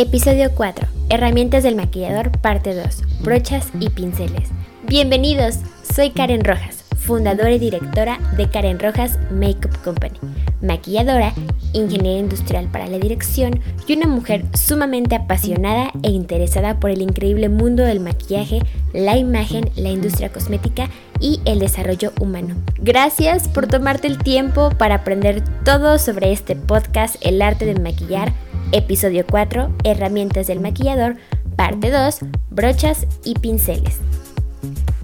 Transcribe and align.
Episodio 0.00 0.50
4. 0.54 0.88
Herramientas 1.10 1.62
del 1.62 1.76
maquillador, 1.76 2.30
parte 2.40 2.74
2. 2.74 3.02
Brochas 3.20 3.68
y 3.80 3.90
pinceles. 3.90 4.48
Bienvenidos, 4.88 5.56
soy 5.94 6.08
Karen 6.08 6.42
Rojas, 6.42 6.84
fundadora 6.96 7.52
y 7.52 7.58
directora 7.58 8.18
de 8.38 8.48
Karen 8.48 8.78
Rojas 8.78 9.18
Makeup 9.30 9.76
Company, 9.84 10.18
maquilladora, 10.62 11.34
ingeniera 11.74 12.18
industrial 12.18 12.68
para 12.72 12.86
la 12.86 12.98
dirección 12.98 13.60
y 13.86 13.92
una 13.92 14.06
mujer 14.06 14.46
sumamente 14.54 15.16
apasionada 15.16 15.92
e 16.02 16.08
interesada 16.08 16.80
por 16.80 16.88
el 16.88 17.02
increíble 17.02 17.50
mundo 17.50 17.82
del 17.82 18.00
maquillaje, 18.00 18.60
la 18.94 19.18
imagen, 19.18 19.68
la 19.76 19.90
industria 19.90 20.32
cosmética 20.32 20.88
y 21.20 21.40
el 21.44 21.58
desarrollo 21.58 22.12
humano. 22.20 22.54
Gracias 22.78 23.48
por 23.48 23.66
tomarte 23.66 24.06
el 24.06 24.16
tiempo 24.16 24.70
para 24.78 24.94
aprender 24.94 25.44
todo 25.62 25.98
sobre 25.98 26.32
este 26.32 26.56
podcast, 26.56 27.16
el 27.20 27.42
arte 27.42 27.66
de 27.66 27.78
maquillar 27.78 28.32
Episodio 28.72 29.24
4, 29.28 29.68
Herramientas 29.82 30.46
del 30.46 30.60
maquillador, 30.60 31.16
parte 31.56 31.90
2, 31.90 32.18
brochas 32.50 33.06
y 33.24 33.34
pinceles. 33.34 33.96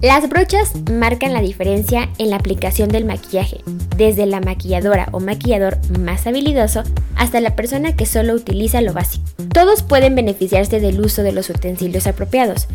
Las 0.01 0.29
brochas 0.29 0.71
marcan 0.89 1.33
la 1.33 1.41
diferencia 1.41 2.09
en 2.17 2.29
la 2.29 2.37
aplicación 2.37 2.87
del 2.87 3.03
maquillaje, 3.03 3.61
desde 3.97 4.25
la 4.25 4.39
maquilladora 4.39 5.09
o 5.11 5.19
maquillador 5.19 5.77
más 5.99 6.27
habilidoso 6.27 6.83
hasta 7.15 7.41
la 7.41 7.55
persona 7.55 7.95
que 7.95 8.05
solo 8.05 8.35
utiliza 8.35 8.79
lo 8.81 8.93
básico. 8.93 9.25
Todos 9.53 9.83
pueden 9.83 10.15
beneficiarse 10.15 10.79
del 10.79 11.01
uso 11.01 11.23
de 11.23 11.33
los 11.33 11.49
utensilios 11.49 12.07
apropiados. 12.07 12.67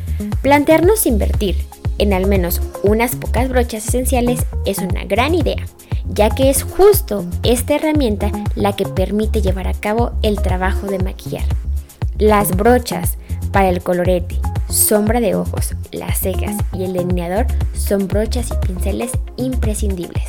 Plantearnos 0.42 1.06
invertir 1.06 1.56
en 1.98 2.12
al 2.12 2.26
menos 2.26 2.60
unas 2.82 3.16
pocas 3.16 3.48
brochas 3.48 3.86
esenciales 3.86 4.44
es 4.66 4.78
una 4.78 5.04
gran 5.04 5.34
idea 5.34 5.64
ya 6.08 6.30
que 6.30 6.50
es 6.50 6.62
justo 6.62 7.24
esta 7.42 7.74
herramienta 7.74 8.30
la 8.54 8.74
que 8.74 8.86
permite 8.86 9.42
llevar 9.42 9.68
a 9.68 9.74
cabo 9.74 10.12
el 10.22 10.40
trabajo 10.40 10.86
de 10.86 10.98
maquillar. 10.98 11.44
Las 12.18 12.56
brochas 12.56 13.16
para 13.52 13.68
el 13.68 13.82
colorete, 13.82 14.38
sombra 14.68 15.20
de 15.20 15.34
ojos, 15.34 15.74
las 15.92 16.18
cejas 16.18 16.56
y 16.72 16.84
el 16.84 16.92
delineador 16.94 17.46
son 17.74 18.08
brochas 18.08 18.50
y 18.50 18.66
pinceles 18.66 19.12
imprescindibles. 19.36 20.24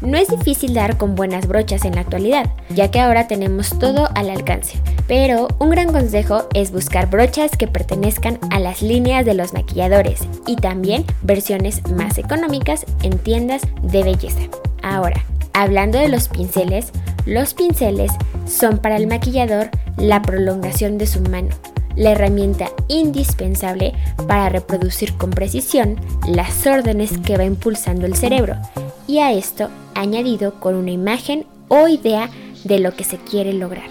No 0.00 0.18
es 0.18 0.28
difícil 0.28 0.74
dar 0.74 0.96
con 0.96 1.14
buenas 1.14 1.46
brochas 1.46 1.84
en 1.84 1.94
la 1.94 2.02
actualidad, 2.02 2.50
ya 2.70 2.90
que 2.90 3.00
ahora 3.00 3.28
tenemos 3.28 3.78
todo 3.78 4.08
al 4.14 4.30
alcance, 4.30 4.78
pero 5.06 5.48
un 5.58 5.70
gran 5.70 5.92
consejo 5.92 6.48
es 6.54 6.70
buscar 6.70 7.08
brochas 7.08 7.52
que 7.56 7.66
pertenezcan 7.66 8.38
a 8.50 8.60
las 8.60 8.82
líneas 8.82 9.24
de 9.24 9.34
los 9.34 9.52
maquilladores 9.52 10.20
y 10.46 10.56
también 10.56 11.04
versiones 11.22 11.82
más 11.90 12.18
económicas 12.18 12.84
en 13.02 13.18
tiendas 13.18 13.62
de 13.82 14.02
belleza. 14.02 14.42
Ahora, 14.86 15.24
hablando 15.52 15.98
de 15.98 16.08
los 16.08 16.28
pinceles, 16.28 16.92
los 17.26 17.54
pinceles 17.54 18.12
son 18.46 18.78
para 18.78 18.96
el 18.96 19.08
maquillador 19.08 19.68
la 19.98 20.22
prolongación 20.22 20.96
de 20.96 21.08
su 21.08 21.20
mano, 21.22 21.48
la 21.96 22.12
herramienta 22.12 22.70
indispensable 22.86 23.94
para 24.28 24.48
reproducir 24.48 25.14
con 25.14 25.30
precisión 25.30 25.96
las 26.28 26.68
órdenes 26.68 27.18
que 27.18 27.36
va 27.36 27.42
impulsando 27.42 28.06
el 28.06 28.14
cerebro, 28.14 28.54
y 29.08 29.18
a 29.18 29.32
esto 29.32 29.70
añadido 29.96 30.60
con 30.60 30.76
una 30.76 30.92
imagen 30.92 31.46
o 31.66 31.88
idea 31.88 32.30
de 32.62 32.78
lo 32.78 32.94
que 32.94 33.02
se 33.02 33.18
quiere 33.18 33.54
lograr. 33.54 33.88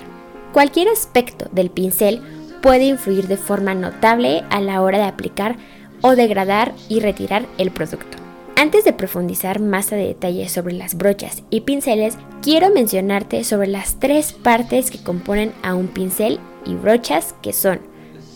Cualquier 0.53 0.87
aspecto 0.87 1.49
del 1.51 1.71
pincel 1.71 2.21
puede 2.61 2.85
influir 2.85 3.27
de 3.27 3.35
forma 3.35 3.73
notable 3.73 4.45
a 4.49 4.61
la 4.61 4.81
hora 4.81 4.99
de 4.99 5.03
aplicar 5.03 5.57
o 5.99 6.15
degradar 6.15 6.73
y 6.87 7.01
retirar 7.01 7.45
el 7.57 7.71
producto. 7.71 8.24
Antes 8.65 8.83
de 8.83 8.93
profundizar 8.93 9.59
más 9.59 9.93
a 9.93 9.95
detalle 9.95 10.49
sobre 10.49 10.73
las 10.73 10.95
brochas 10.95 11.43
y 11.51 11.61
pinceles, 11.61 12.17
quiero 12.41 12.71
mencionarte 12.71 13.43
sobre 13.43 13.67
las 13.67 13.99
tres 13.99 14.33
partes 14.33 14.89
que 14.89 14.97
componen 14.97 15.53
a 15.61 15.75
un 15.75 15.85
pincel 15.85 16.39
y 16.65 16.73
brochas 16.73 17.35
que 17.43 17.53
son 17.53 17.79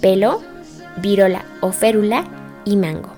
pelo, 0.01 0.39
virola 1.01 1.45
o 1.61 1.71
férula 1.71 2.25
y 2.63 2.77
mango, 2.77 3.09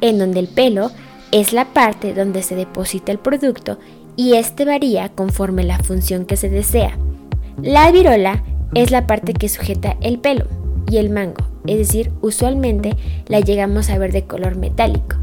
en 0.00 0.18
donde 0.18 0.40
el 0.40 0.48
pelo 0.48 0.90
es 1.30 1.52
la 1.52 1.66
parte 1.66 2.12
donde 2.12 2.42
se 2.42 2.56
deposita 2.56 3.12
el 3.12 3.20
producto 3.20 3.78
y 4.16 4.34
este 4.34 4.64
varía 4.64 5.10
conforme 5.10 5.62
la 5.62 5.78
función 5.78 6.24
que 6.24 6.36
se 6.36 6.48
desea. 6.48 6.98
La 7.62 7.92
virola 7.92 8.42
es 8.74 8.90
la 8.90 9.06
parte 9.06 9.32
que 9.32 9.48
sujeta 9.48 9.96
el 10.00 10.18
pelo 10.18 10.46
y 10.90 10.96
el 10.96 11.08
mango, 11.08 11.46
es 11.68 11.78
decir, 11.78 12.10
usualmente 12.20 12.96
la 13.28 13.38
llegamos 13.38 13.90
a 13.90 13.98
ver 13.98 14.10
de 14.10 14.24
color 14.24 14.56
metálico 14.56 15.21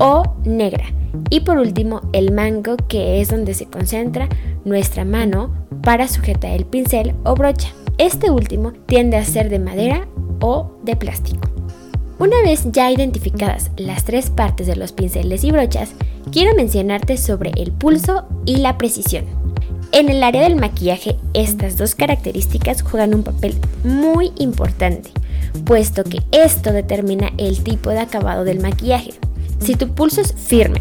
o 0.00 0.24
negra. 0.44 0.86
Y 1.28 1.40
por 1.40 1.58
último, 1.58 2.00
el 2.12 2.32
mango, 2.32 2.76
que 2.88 3.20
es 3.20 3.28
donde 3.28 3.54
se 3.54 3.66
concentra 3.66 4.28
nuestra 4.64 5.04
mano 5.04 5.54
para 5.82 6.08
sujetar 6.08 6.52
el 6.52 6.64
pincel 6.64 7.14
o 7.24 7.34
brocha. 7.34 7.68
Este 7.98 8.30
último 8.30 8.72
tiende 8.86 9.16
a 9.16 9.24
ser 9.24 9.50
de 9.50 9.58
madera 9.58 10.08
o 10.40 10.72
de 10.82 10.96
plástico. 10.96 11.48
Una 12.18 12.42
vez 12.42 12.64
ya 12.70 12.90
identificadas 12.90 13.70
las 13.76 14.04
tres 14.04 14.30
partes 14.30 14.66
de 14.66 14.76
los 14.76 14.92
pinceles 14.92 15.44
y 15.44 15.52
brochas, 15.52 15.92
quiero 16.32 16.54
mencionarte 16.54 17.16
sobre 17.16 17.50
el 17.56 17.72
pulso 17.72 18.26
y 18.44 18.56
la 18.56 18.76
precisión. 18.78 19.24
En 19.92 20.08
el 20.08 20.22
área 20.22 20.42
del 20.42 20.56
maquillaje, 20.56 21.16
estas 21.34 21.76
dos 21.76 21.94
características 21.94 22.82
juegan 22.82 23.14
un 23.14 23.22
papel 23.22 23.54
muy 23.84 24.32
importante, 24.38 25.10
puesto 25.64 26.04
que 26.04 26.20
esto 26.30 26.72
determina 26.72 27.32
el 27.38 27.62
tipo 27.64 27.90
de 27.90 28.00
acabado 28.00 28.44
del 28.44 28.60
maquillaje. 28.60 29.12
Si 29.60 29.74
tu 29.74 29.94
pulso 29.94 30.20
es 30.20 30.32
firme, 30.34 30.80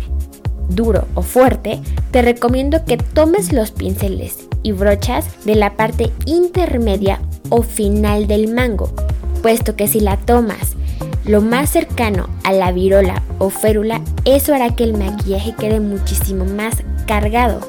duro 0.70 1.08
o 1.16 1.22
fuerte, 1.22 1.80
te 2.12 2.22
recomiendo 2.22 2.86
que 2.86 2.98
tomes 2.98 3.52
los 3.52 3.72
pinceles 3.72 4.48
y 4.64 4.72
brochas 4.72 5.26
de 5.46 5.56
la 5.56 5.76
parte 5.76 6.12
intermedia 6.26 7.22
o 7.50 7.62
final 7.62 8.28
del 8.28 8.54
mango, 8.54 8.94
puesto 9.42 9.76
que 9.76 9.88
si 9.88 10.00
la 10.00 10.18
tomas 10.18 10.76
lo 11.26 11.42
más 11.42 11.70
cercano 11.70 12.28
a 12.44 12.54
la 12.54 12.72
virola 12.72 13.22
o 13.38 13.50
férula, 13.50 14.02
eso 14.26 14.56
hará 14.56 14.76
que 14.76 14.84
el 14.84 14.98
maquillaje 14.98 15.54
quede 15.54 15.80
muchísimo 15.80 16.46
más 16.46 16.78
cargado. 17.06 17.60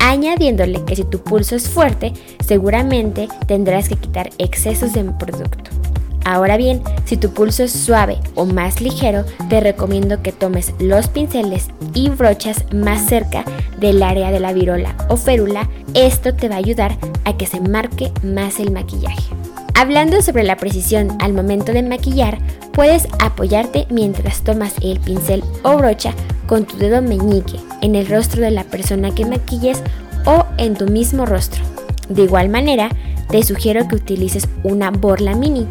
Añadiéndole 0.00 0.84
que 0.84 0.96
si 0.96 1.04
tu 1.04 1.20
pulso 1.20 1.54
es 1.54 1.68
fuerte, 1.68 2.14
seguramente 2.44 3.28
tendrás 3.46 3.88
que 3.88 3.96
quitar 3.96 4.30
excesos 4.38 4.92
de 4.94 5.04
producto. 5.04 5.79
Ahora 6.24 6.56
bien, 6.56 6.82
si 7.04 7.16
tu 7.16 7.30
pulso 7.30 7.64
es 7.64 7.72
suave 7.72 8.18
o 8.34 8.44
más 8.44 8.80
ligero, 8.80 9.24
te 9.48 9.60
recomiendo 9.60 10.22
que 10.22 10.32
tomes 10.32 10.74
los 10.78 11.08
pinceles 11.08 11.68
y 11.94 12.08
brochas 12.10 12.64
más 12.72 13.06
cerca 13.06 13.44
del 13.78 14.02
área 14.02 14.30
de 14.30 14.40
la 14.40 14.52
virola 14.52 14.94
o 15.08 15.16
férula. 15.16 15.68
Esto 15.94 16.34
te 16.34 16.48
va 16.48 16.56
a 16.56 16.58
ayudar 16.58 16.96
a 17.24 17.36
que 17.36 17.46
se 17.46 17.60
marque 17.60 18.12
más 18.22 18.60
el 18.60 18.70
maquillaje. 18.70 19.34
Hablando 19.74 20.20
sobre 20.20 20.44
la 20.44 20.56
precisión 20.56 21.16
al 21.20 21.32
momento 21.32 21.72
de 21.72 21.82
maquillar, 21.82 22.38
puedes 22.72 23.08
apoyarte 23.18 23.86
mientras 23.88 24.42
tomas 24.42 24.74
el 24.82 25.00
pincel 25.00 25.42
o 25.62 25.76
brocha 25.78 26.12
con 26.46 26.66
tu 26.66 26.76
dedo 26.76 27.00
meñique 27.00 27.58
en 27.80 27.94
el 27.94 28.06
rostro 28.06 28.42
de 28.42 28.50
la 28.50 28.64
persona 28.64 29.14
que 29.14 29.24
maquilles 29.24 29.82
o 30.26 30.44
en 30.58 30.74
tu 30.74 30.86
mismo 30.86 31.24
rostro. 31.24 31.62
De 32.10 32.24
igual 32.24 32.50
manera, 32.50 32.90
te 33.30 33.42
sugiero 33.42 33.88
que 33.88 33.96
utilices 33.96 34.48
una 34.64 34.90
borla 34.90 35.34
mini 35.34 35.66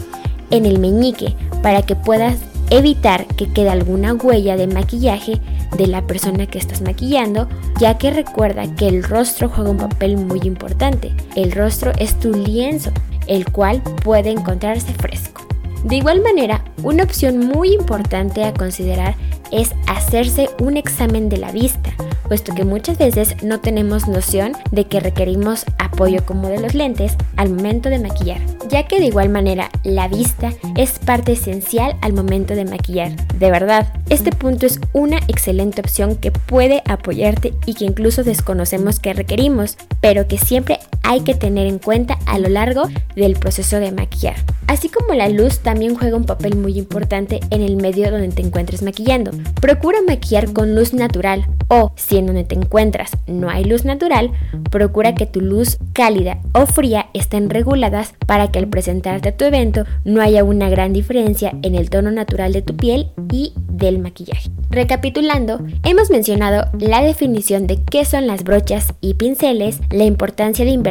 en 0.51 0.65
el 0.65 0.79
meñique 0.79 1.35
para 1.61 1.81
que 1.81 1.95
puedas 1.95 2.37
evitar 2.69 3.25
que 3.25 3.51
quede 3.51 3.69
alguna 3.69 4.13
huella 4.13 4.55
de 4.55 4.67
maquillaje 4.67 5.39
de 5.77 5.87
la 5.87 6.05
persona 6.05 6.45
que 6.45 6.59
estás 6.59 6.81
maquillando, 6.81 7.47
ya 7.79 7.97
que 7.97 8.11
recuerda 8.11 8.75
que 8.75 8.87
el 8.87 9.03
rostro 9.03 9.49
juega 9.49 9.71
un 9.71 9.77
papel 9.77 10.17
muy 10.17 10.41
importante. 10.43 11.13
El 11.35 11.51
rostro 11.51 11.91
es 11.97 12.19
tu 12.19 12.31
lienzo 12.31 12.91
el 13.27 13.49
cual 13.51 13.81
puede 14.03 14.31
encontrarse 14.31 14.91
fresco. 14.93 15.41
De 15.83 15.95
igual 15.95 16.21
manera, 16.21 16.65
una 16.83 17.03
opción 17.03 17.39
muy 17.39 17.73
importante 17.73 18.43
a 18.43 18.53
considerar 18.53 19.15
es 19.51 19.73
hacerse 19.87 20.49
un 20.59 20.75
examen 20.75 21.29
de 21.29 21.37
la 21.37 21.51
vista, 21.51 21.91
puesto 22.27 22.53
que 22.53 22.65
muchas 22.65 22.97
veces 22.97 23.41
no 23.43 23.61
tenemos 23.61 24.07
noción 24.07 24.53
de 24.71 24.85
que 24.85 24.99
requerimos 24.99 25.65
apoyo 25.77 26.25
como 26.25 26.49
de 26.49 26.59
los 26.59 26.73
lentes 26.73 27.15
al 27.37 27.49
momento 27.49 27.89
de 27.89 27.99
maquillar, 27.99 28.41
ya 28.69 28.87
que 28.87 28.99
de 28.99 29.07
igual 29.07 29.29
manera 29.29 29.69
la 29.83 30.07
vista 30.07 30.53
es 30.75 30.99
parte 30.99 31.33
esencial 31.33 31.95
al 32.01 32.13
momento 32.13 32.55
de 32.55 32.65
maquillar. 32.65 33.15
De 33.37 33.51
verdad, 33.51 33.93
este 34.09 34.31
punto 34.31 34.65
es 34.65 34.79
una 34.93 35.17
excelente 35.27 35.81
opción 35.81 36.15
que 36.15 36.31
puede 36.31 36.81
apoyarte 36.85 37.53
y 37.65 37.73
que 37.73 37.85
incluso 37.85 38.23
desconocemos 38.23 38.99
que 38.99 39.13
requerimos, 39.13 39.77
pero 40.01 40.27
que 40.27 40.37
siempre 40.37 40.79
hay 41.03 41.21
que 41.21 41.35
tener 41.35 41.67
en 41.67 41.79
cuenta 41.79 42.19
a 42.25 42.37
lo 42.39 42.49
largo 42.49 42.83
del 43.15 43.33
proceso 43.33 43.79
de 43.79 43.91
maquillar. 43.91 44.35
Así 44.67 44.89
como 44.89 45.15
la 45.15 45.29
luz 45.29 45.59
también 45.59 45.95
juega 45.95 46.15
un 46.15 46.25
papel 46.25 46.55
muy 46.55 46.77
importante 46.77 47.39
en 47.49 47.61
el 47.61 47.75
medio 47.77 48.11
donde 48.11 48.29
te 48.29 48.43
encuentres 48.43 48.83
maquillando. 48.83 49.31
Procura 49.59 49.99
maquillar 50.05 50.53
con 50.53 50.75
luz 50.75 50.93
natural 50.93 51.47
o 51.69 51.91
si 51.95 52.17
en 52.17 52.27
donde 52.27 52.43
te 52.43 52.55
encuentras 52.55 53.11
no 53.25 53.49
hay 53.49 53.63
luz 53.63 53.85
natural, 53.85 54.31
procura 54.69 55.15
que 55.15 55.25
tu 55.25 55.41
luz 55.41 55.77
cálida 55.93 56.39
o 56.53 56.65
fría 56.65 57.07
estén 57.13 57.49
reguladas 57.49 58.13
para 58.27 58.51
que 58.51 58.59
al 58.59 58.67
presentarte 58.67 59.29
a 59.29 59.35
tu 59.35 59.45
evento 59.45 59.85
no 60.03 60.21
haya 60.21 60.43
una 60.43 60.69
gran 60.69 60.93
diferencia 60.93 61.51
en 61.63 61.75
el 61.75 61.89
tono 61.89 62.11
natural 62.11 62.53
de 62.53 62.61
tu 62.61 62.75
piel 62.75 63.09
y 63.31 63.53
del 63.71 63.99
maquillaje. 63.99 64.51
Recapitulando, 64.69 65.59
hemos 65.83 66.11
mencionado 66.11 66.69
la 66.79 67.01
definición 67.01 67.65
de 67.65 67.81
qué 67.83 68.05
son 68.05 68.27
las 68.27 68.43
brochas 68.43 68.93
y 69.01 69.15
pinceles, 69.15 69.79
la 69.89 70.03
importancia 70.03 70.63
de 70.63 70.71
invertir 70.71 70.88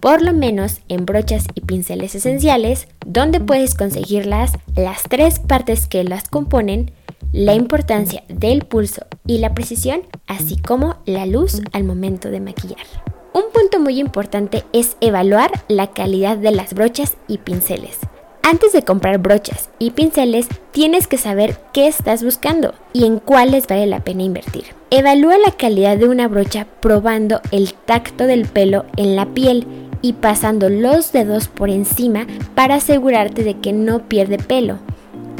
por 0.00 0.22
lo 0.22 0.32
menos 0.32 0.80
en 0.88 1.04
brochas 1.06 1.46
y 1.54 1.60
pinceles 1.62 2.14
esenciales, 2.14 2.88
dónde 3.06 3.40
puedes 3.40 3.74
conseguirlas, 3.74 4.52
las 4.76 5.02
tres 5.04 5.38
partes 5.38 5.86
que 5.86 6.04
las 6.04 6.28
componen, 6.28 6.92
la 7.32 7.54
importancia 7.54 8.24
del 8.28 8.64
pulso 8.64 9.06
y 9.26 9.38
la 9.38 9.54
precisión, 9.54 10.02
así 10.26 10.56
como 10.56 10.96
la 11.06 11.26
luz 11.26 11.62
al 11.72 11.84
momento 11.84 12.30
de 12.30 12.40
maquillar. 12.40 12.86
Un 13.34 13.44
punto 13.52 13.80
muy 13.80 13.98
importante 13.98 14.64
es 14.74 14.96
evaluar 15.00 15.50
la 15.68 15.92
calidad 15.92 16.36
de 16.36 16.50
las 16.50 16.74
brochas 16.74 17.16
y 17.28 17.38
pinceles. 17.38 17.98
Antes 18.42 18.72
de 18.72 18.82
comprar 18.82 19.18
brochas 19.18 19.70
y 19.78 19.92
pinceles, 19.92 20.48
tienes 20.72 21.06
que 21.06 21.16
saber 21.16 21.58
qué 21.72 21.86
estás 21.86 22.24
buscando 22.24 22.74
y 22.92 23.06
en 23.06 23.18
cuáles 23.18 23.68
vale 23.68 23.86
la 23.86 24.00
pena 24.00 24.24
invertir. 24.24 24.64
Evalúa 24.90 25.38
la 25.38 25.52
calidad 25.52 25.96
de 25.96 26.08
una 26.08 26.26
brocha 26.26 26.66
probando 26.80 27.40
el 27.52 27.72
tacto 27.72 28.26
del 28.26 28.46
pelo 28.46 28.84
en 28.96 29.14
la 29.14 29.26
piel 29.26 29.66
y 30.02 30.14
pasando 30.14 30.68
los 30.68 31.12
dedos 31.12 31.46
por 31.46 31.70
encima 31.70 32.26
para 32.56 32.74
asegurarte 32.74 33.44
de 33.44 33.58
que 33.60 33.72
no 33.72 34.08
pierde 34.08 34.38
pelo. 34.38 34.78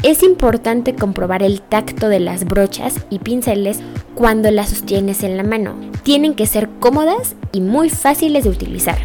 Es 0.01 0.23
importante 0.23 0.95
comprobar 0.95 1.43
el 1.43 1.61
tacto 1.61 2.09
de 2.09 2.21
las 2.21 2.45
brochas 2.45 2.95
y 3.09 3.19
pinceles 3.19 3.79
cuando 4.15 4.49
las 4.49 4.69
sostienes 4.69 5.23
en 5.23 5.37
la 5.37 5.43
mano. 5.43 5.75
Tienen 6.03 6.33
que 6.33 6.47
ser 6.47 6.69
cómodas 6.79 7.35
y 7.51 7.59
muy 7.59 7.89
fáciles 7.89 8.45
de 8.45 8.49
utilizar. 8.49 8.97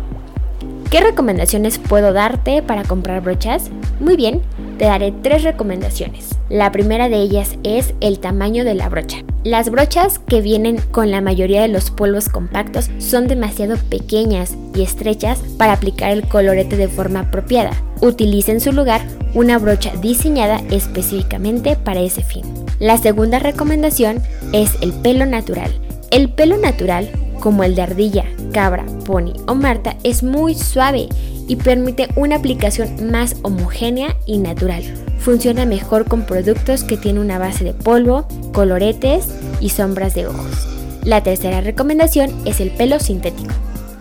¿Qué 0.91 1.01
recomendaciones 1.01 1.79
puedo 1.79 2.15
darte 2.15 2.63
para 2.63 2.83
comprar 2.83 3.21
brochas? 3.21 3.71
Muy 4.01 4.17
bien, 4.17 4.43
te 4.79 4.85
daré 4.85 5.13
tres 5.23 5.43
recomendaciones. 5.43 6.31
La 6.49 6.71
primera 6.71 7.09
de 7.09 7.17
ellas 7.17 7.57
es 7.65 7.95
el 8.01 8.21
tamaño 8.21 8.65
de 8.65 8.75
la 8.75 8.89
brocha. 8.89 9.19
Las 9.43 9.71
brochas 9.71 10.21
que 10.21 10.41
vienen 10.41 10.79
con 10.93 11.11
la 11.11 11.21
mayoría 11.21 11.63
de 11.63 11.69
los 11.69 11.91
polvos 11.91 12.29
compactos 12.29 12.91
son 12.99 13.27
demasiado 13.27 13.77
pequeñas 13.77 14.57
y 14.75 14.83
estrechas 14.83 15.41
para 15.59 15.73
aplicar 15.73 16.13
el 16.13 16.29
colorete 16.29 16.77
de 16.77 16.89
forma 16.89 17.21
apropiada. 17.21 17.73
Utilice 18.01 18.53
en 18.53 18.61
su 18.61 18.73
lugar 18.73 19.03
una 19.35 19.59
brocha 19.59 19.93
diseñada 20.01 20.63
específicamente 20.71 21.77
para 21.77 22.01
ese 22.01 22.23
fin. 22.23 22.45
La 22.79 22.99
segunda 22.99 23.41
recomendación 23.41 24.23
es 24.53 24.77
el 24.81 24.93
pelo 24.93 25.27
natural. 25.27 25.73
El 26.13 26.31
pelo 26.31 26.57
natural 26.57 27.11
como 27.41 27.65
el 27.65 27.75
de 27.75 27.83
ardilla, 27.83 28.25
cabra, 28.53 28.85
pony 29.05 29.33
o 29.47 29.55
marta, 29.55 29.97
es 30.03 30.23
muy 30.23 30.55
suave 30.55 31.09
y 31.47 31.57
permite 31.57 32.09
una 32.17 32.37
aplicación 32.37 33.11
más 33.11 33.37
homogénea 33.43 34.17
y 34.27 34.39
natural. 34.39 34.83
Funciona 35.19 35.67
mejor 35.67 36.07
con 36.07 36.27
productos 36.27 36.85
que 36.85 36.97
tienen 36.97 37.23
una 37.23 37.39
base 37.39 37.65
de 37.65 37.75
polvo, 37.75 38.27
coloretes 38.53 39.29
y 39.61 39.71
sombras 39.71 40.15
de 40.15 40.27
ojos. 40.27 40.69
La 41.05 41.23
tercera 41.23 41.61
recomendación 41.61 42.31
es 42.45 42.61
el 42.61 42.71
pelo 42.71 43.01
sintético. 43.01 43.55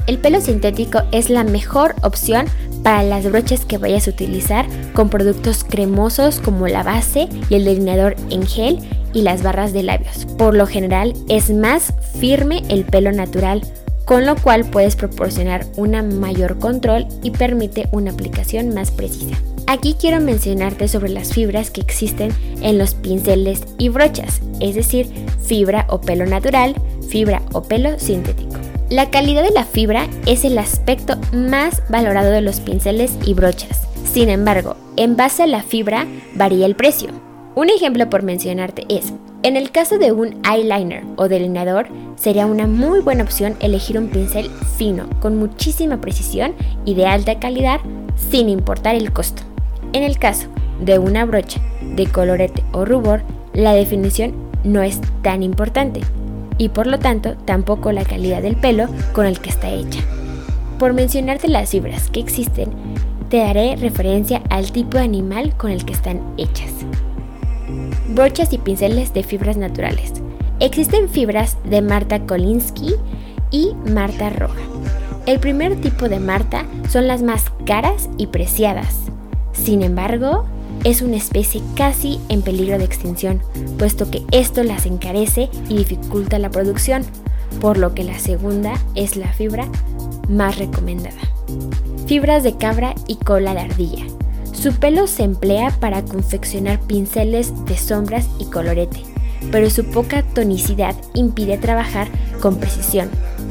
El 0.08 0.20
pelo 0.20 0.40
sintético 0.42 1.02
es 1.12 1.30
la 1.30 1.44
mejor 1.44 1.96
opción 2.02 2.46
para 2.84 3.04
las 3.04 3.30
brochas 3.30 3.66
que 3.66 3.78
vayas 3.78 4.08
a 4.08 4.12
utilizar 4.12 4.66
con 4.94 5.10
productos 5.10 5.64
cremosos 5.64 6.40
como 6.40 6.68
la 6.68 6.84
base 6.84 7.28
y 7.50 7.56
el 7.56 7.66
delineador 7.66 8.16
en 8.30 8.46
gel 8.46 8.80
y 9.14 9.22
las 9.22 9.44
barras 9.44 9.74
de 9.74 9.84
labios. 9.84 10.26
Por 10.38 10.54
lo 10.54 10.68
general 10.68 11.14
es 11.28 11.50
más 11.50 11.94
firme 12.20 12.64
el 12.70 12.86
pelo 12.86 13.12
natural, 13.12 13.62
con 14.08 14.26
lo 14.26 14.38
cual 14.38 14.64
puedes 14.64 14.96
proporcionar 14.96 15.66
un 15.76 16.18
mayor 16.20 16.58
control 16.60 17.08
y 17.22 17.32
permite 17.32 17.90
una 17.92 18.12
aplicación 18.12 18.74
más 18.74 18.90
precisa. 18.90 19.36
Aquí 19.68 19.98
quiero 20.00 20.22
mencionarte 20.22 20.88
sobre 20.88 21.10
las 21.10 21.34
fibras 21.34 21.72
que 21.72 21.82
existen 21.82 22.32
en 22.62 22.78
los 22.78 22.96
pinceles 22.96 23.66
y 23.78 23.90
brochas, 23.90 24.42
es 24.62 24.76
decir, 24.76 25.10
fibra 25.46 25.86
o 25.90 26.00
pelo 26.00 26.26
natural, 26.26 26.74
fibra 27.10 27.42
o 27.52 27.64
pelo 27.64 28.00
sintético. 28.00 28.56
La 28.90 29.10
calidad 29.10 29.44
de 29.44 29.52
la 29.52 29.66
fibra 29.66 30.08
es 30.26 30.46
el 30.46 30.58
aspecto 30.58 31.18
más 31.34 31.84
valorado 31.90 32.32
de 32.32 32.40
los 32.40 32.62
pinceles 32.62 33.12
y 33.26 33.34
brochas. 33.34 33.90
Sin 34.10 34.30
embargo, 34.30 34.78
en 34.96 35.18
base 35.18 35.44
a 35.44 35.48
la 35.48 35.64
fibra 35.64 36.08
varía 36.34 36.66
el 36.66 36.78
precio. 36.78 37.10
Un 37.56 37.70
ejemplo 37.70 38.10
por 38.10 38.24
mencionarte 38.24 38.86
es, 38.88 39.12
en 39.44 39.58
el 39.58 39.72
caso 39.72 39.98
de 39.98 40.14
un 40.14 40.42
eyeliner 40.50 41.04
o 41.18 41.28
delineador, 41.28 41.90
sería 42.18 42.46
una 42.46 42.68
muy 42.68 43.00
buena 43.00 43.24
opción 43.24 43.56
elegir 43.62 43.98
un 43.98 44.10
pincel 44.10 44.50
fino, 44.78 45.08
con 45.22 45.38
muchísima 45.38 46.02
precisión 46.02 46.54
y 46.84 46.96
de 46.96 47.06
alta 47.06 47.40
calidad, 47.40 47.80
sin 48.30 48.50
importar 48.50 48.96
el 48.96 49.14
costo. 49.14 49.44
En 49.94 50.04
el 50.04 50.20
caso 50.20 50.48
de 50.82 51.00
una 51.00 51.24
brocha 51.24 51.62
de 51.96 52.08
colorete 52.08 52.64
o 52.74 52.84
rubor, 52.84 53.22
la 53.54 53.74
definición 53.74 54.34
no 54.66 54.82
es 54.82 55.00
tan 55.22 55.44
importante 55.44 56.02
y 56.58 56.70
por 56.70 56.88
lo 56.88 57.00
tanto 57.00 57.36
tampoco 57.46 57.92
la 57.92 58.04
calidad 58.04 58.42
del 58.42 58.58
pelo 58.58 58.88
con 59.14 59.26
el 59.26 59.40
que 59.40 59.50
está 59.50 59.70
hecha. 59.70 60.02
Por 60.78 60.94
mencionarte 60.94 61.48
las 61.48 61.70
fibras 61.70 62.10
que 62.10 62.20
existen, 62.20 62.70
te 63.30 63.38
daré 63.38 63.76
referencia 63.78 64.42
al 64.50 64.72
tipo 64.72 64.98
de 64.98 65.04
animal 65.04 65.56
con 65.56 65.72
el 65.72 65.86
que 65.86 65.94
están 65.94 66.22
hechas 66.38 66.72
brochas 68.10 68.52
y 68.54 68.58
pinceles 68.58 69.14
de 69.14 69.24
fibras 69.24 69.58
naturales. 69.58 70.14
Existen 70.60 71.08
fibras 71.08 71.56
de 71.70 71.84
Marta 71.84 72.26
Kolinsky 72.26 72.96
y 73.52 73.74
Marta 73.92 74.32
Roja. 74.32 74.60
El 75.28 75.40
primer 75.40 75.80
tipo 75.82 76.10
de 76.10 76.20
Marta 76.20 76.66
son 76.90 77.08
las 77.08 77.22
más 77.22 77.52
caras 77.66 78.10
y 78.18 78.28
preciadas. 78.28 78.96
Sin 79.54 79.84
embargo, 79.84 80.46
es 80.84 81.04
una 81.04 81.18
especie 81.18 81.62
casi 81.76 82.20
en 82.30 82.42
peligro 82.42 82.80
de 82.80 82.86
extinción, 82.86 83.40
puesto 83.78 84.10
que 84.10 84.24
esto 84.32 84.64
las 84.64 84.88
encarece 84.88 85.50
y 85.70 85.78
dificulta 85.78 86.40
la 86.40 86.50
producción, 86.50 87.04
por 87.62 87.78
lo 87.78 87.94
que 87.94 88.04
la 88.04 88.18
segunda 88.18 88.74
es 88.96 89.16
la 89.16 89.32
fibra 89.34 89.68
más 90.28 90.58
recomendada. 90.58 91.22
Fibras 92.08 92.42
de 92.42 92.58
cabra 92.58 92.96
y 93.08 93.18
cola 93.18 93.54
de 93.54 93.60
ardilla. 93.60 94.06
Su 94.54 94.74
pelo 94.74 95.06
se 95.06 95.24
emplea 95.24 95.70
para 95.80 96.04
confeccionar 96.04 96.80
pinceles 96.80 97.54
de 97.66 97.78
sombras 97.78 98.28
y 98.40 98.46
colorete, 98.46 99.04
pero 99.52 99.70
su 99.70 99.86
poca 99.86 100.24
tonicidad 100.24 100.96
impide 101.14 101.58
trabajar 101.58 102.08
con 102.42 102.58
precisión. 102.58 103.10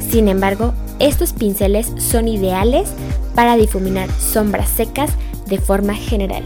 Sin 0.09 0.27
embargo, 0.27 0.73
estos 0.99 1.33
pinceles 1.33 1.91
son 1.97 2.27
ideales 2.27 2.89
para 3.35 3.55
difuminar 3.55 4.09
sombras 4.11 4.69
secas 4.69 5.11
de 5.47 5.59
forma 5.59 5.93
general. 5.93 6.43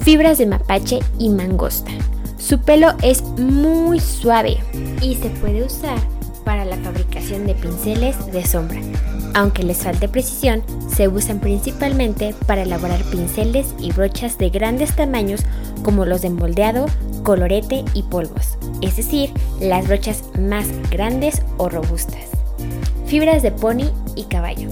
Fibras 0.00 0.38
de 0.38 0.46
mapache 0.46 1.00
y 1.18 1.28
mangosta. 1.28 1.90
Su 2.38 2.58
pelo 2.60 2.88
es 3.02 3.22
muy 3.22 4.00
suave 4.00 4.58
y 5.00 5.14
se 5.14 5.30
puede 5.30 5.62
usar 5.62 5.98
para 6.44 6.64
la 6.64 6.76
fabricación 6.78 7.46
de 7.46 7.54
pinceles 7.54 8.32
de 8.32 8.44
sombra. 8.44 8.80
Aunque 9.34 9.62
les 9.62 9.78
falte 9.78 10.08
precisión, 10.08 10.62
se 10.94 11.08
usan 11.08 11.40
principalmente 11.40 12.34
para 12.46 12.62
elaborar 12.62 13.02
pinceles 13.04 13.74
y 13.78 13.90
brochas 13.92 14.36
de 14.36 14.50
grandes 14.50 14.94
tamaños 14.94 15.40
como 15.82 16.04
los 16.04 16.20
de 16.20 16.30
moldeado, 16.30 16.86
colorete 17.22 17.84
y 17.94 18.02
polvos, 18.02 18.58
es 18.82 18.96
decir, 18.96 19.30
las 19.60 19.88
brochas 19.88 20.24
más 20.38 20.66
grandes 20.90 21.42
o 21.56 21.68
robustas. 21.68 22.24
Fibras 23.06 23.42
de 23.42 23.52
pony 23.52 23.90
y 24.16 24.24
caballo. 24.24 24.68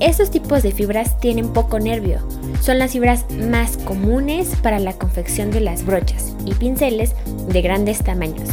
Estos 0.00 0.30
tipos 0.30 0.62
de 0.62 0.72
fibras 0.72 1.18
tienen 1.20 1.52
poco 1.52 1.78
nervio, 1.78 2.20
son 2.60 2.78
las 2.78 2.92
fibras 2.92 3.24
más 3.50 3.76
comunes 3.78 4.54
para 4.62 4.78
la 4.78 4.92
confección 4.94 5.50
de 5.50 5.60
las 5.60 5.84
brochas 5.84 6.34
y 6.44 6.54
pinceles 6.54 7.14
de 7.48 7.62
grandes 7.62 8.02
tamaños. 8.02 8.48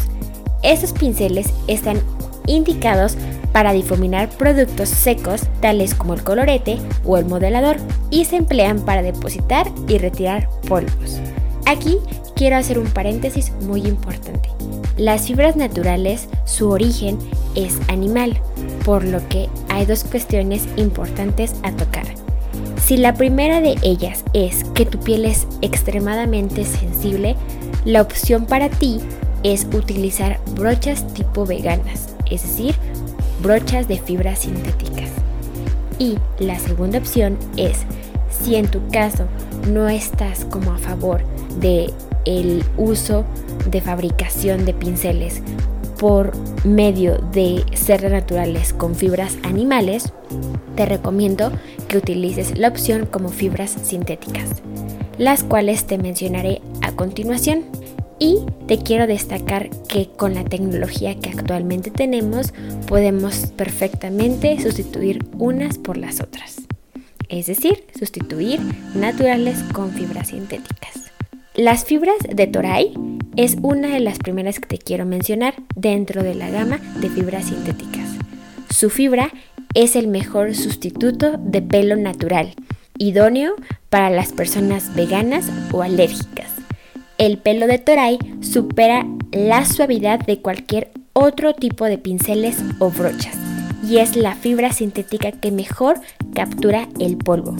Estos 0.64 0.92
pinceles 0.92 1.54
están 1.68 2.00
indicados 2.48 3.18
para 3.56 3.72
difuminar 3.72 4.28
productos 4.28 4.90
secos 4.90 5.44
tales 5.62 5.96
como 5.96 6.14
el 6.14 6.26
colorete 6.26 6.78
o 7.06 7.18
el 7.18 7.24
modelador 7.24 7.78
y 8.10 8.26
se 8.26 8.36
emplean 8.36 8.82
para 8.82 9.02
depositar 9.02 9.72
y 9.88 9.98
retirar 9.98 10.50
polvos. 10.68 11.22
Aquí 11.66 12.00
quiero 12.36 12.58
hacer 12.58 12.78
un 12.78 12.88
paréntesis 12.88 13.54
muy 13.62 13.88
importante. 13.88 14.50
Las 14.98 15.28
fibras 15.28 15.56
naturales, 15.56 16.28
su 16.44 16.70
origen 16.70 17.18
es 17.56 17.80
animal, 17.88 18.38
por 18.84 19.06
lo 19.06 19.26
que 19.30 19.48
hay 19.70 19.86
dos 19.86 20.04
cuestiones 20.04 20.68
importantes 20.76 21.56
a 21.64 21.72
tocar. 21.72 22.08
Si 22.84 22.98
la 22.98 23.14
primera 23.14 23.62
de 23.62 23.78
ellas 23.84 24.26
es 24.34 24.66
que 24.76 24.86
tu 24.86 25.00
piel 25.00 25.24
es 25.24 25.48
extremadamente 25.62 26.66
sensible, 26.66 27.38
la 27.86 28.02
opción 28.02 28.48
para 28.48 28.68
ti 28.68 29.00
es 29.44 29.66
utilizar 29.74 30.42
brochas 30.58 31.08
tipo 31.14 31.46
veganas 31.46 32.16
es 32.30 32.42
decir, 32.42 32.76
brochas 33.46 33.88
de 33.88 34.00
fibras 34.00 34.40
sintéticas. 34.40 35.12
Y 36.00 36.18
la 36.40 36.58
segunda 36.58 36.98
opción 36.98 37.38
es, 37.58 37.86
si 38.30 38.56
en 38.56 38.68
tu 38.68 38.86
caso 38.90 39.28
no 39.70 39.88
estás 39.88 40.46
como 40.46 40.72
a 40.72 40.80
favor 40.80 41.22
de 41.60 41.94
el 42.26 42.64
uso 42.76 43.24
de 43.70 43.82
fabricación 43.82 44.66
de 44.66 44.74
pinceles 44.74 45.44
por 46.00 46.34
medio 46.66 47.20
de 47.34 47.64
seres 47.76 48.12
naturales 48.12 48.74
con 48.74 48.96
fibras 48.96 49.38
animales, 49.44 50.12
te 50.76 50.88
recomiendo 50.88 51.52
que 51.88 51.98
utilices 51.98 52.58
la 52.58 52.70
opción 52.70 53.06
como 53.06 53.30
fibras 53.30 53.78
sintéticas, 53.84 54.50
las 55.20 55.44
cuales 55.44 55.86
te 55.86 56.00
mencionaré 56.00 56.64
a 56.82 56.94
continuación. 56.94 57.64
Y 58.18 58.38
te 58.68 58.78
quiero 58.78 59.08
destacar 59.08 59.70
que 59.90 60.08
con 60.08 60.34
la 60.34 60.46
tecnología 60.46 61.20
que 61.20 61.30
actualmente 61.30 61.92
tenemos 61.92 62.54
podemos 62.88 63.48
perfectamente 63.58 64.60
sustituir 64.62 65.26
unas 65.38 65.78
por 65.78 65.98
las 65.98 66.22
otras. 66.22 66.62
Es 67.28 67.48
decir, 67.48 67.84
sustituir 67.98 68.62
naturales 68.94 69.62
con 69.74 69.92
fibras 69.92 70.30
sintéticas. 70.30 71.12
Las 71.56 71.84
fibras 71.86 72.16
de 72.30 72.48
Toray 72.48 72.94
es 73.36 73.58
una 73.62 73.90
de 73.90 74.00
las 74.00 74.20
primeras 74.20 74.60
que 74.60 74.68
te 74.68 74.78
quiero 74.78 75.06
mencionar 75.06 75.56
dentro 75.76 76.24
de 76.24 76.36
la 76.36 76.50
gama 76.50 76.80
de 77.02 77.10
fibras 77.10 77.46
sintéticas. 77.46 78.10
Su 78.70 78.90
fibra 78.90 79.32
es 79.74 79.98
el 79.98 80.08
mejor 80.08 80.56
sustituto 80.56 81.38
de 81.38 81.62
pelo 81.62 81.98
natural, 81.98 82.54
idóneo 82.98 83.56
para 83.90 84.10
las 84.10 84.32
personas 84.32 84.96
veganas 84.96 85.50
o 85.74 85.82
alérgicas 85.82 86.55
el 87.18 87.38
pelo 87.38 87.68
de 87.68 87.80
Toray 87.80 88.20
supera 88.42 89.06
la 89.32 89.66
suavidad 89.66 90.20
de 90.20 90.42
cualquier 90.42 90.92
otro 91.14 91.54
tipo 91.54 91.86
de 91.86 91.98
pinceles 91.98 92.58
o 92.80 92.90
brochas 92.90 93.38
y 93.88 93.98
es 93.98 94.16
la 94.16 94.36
fibra 94.36 94.72
sintética 94.72 95.32
que 95.32 95.52
mejor 95.52 96.00
captura 96.34 96.88
el 97.00 97.18
polvo. 97.18 97.56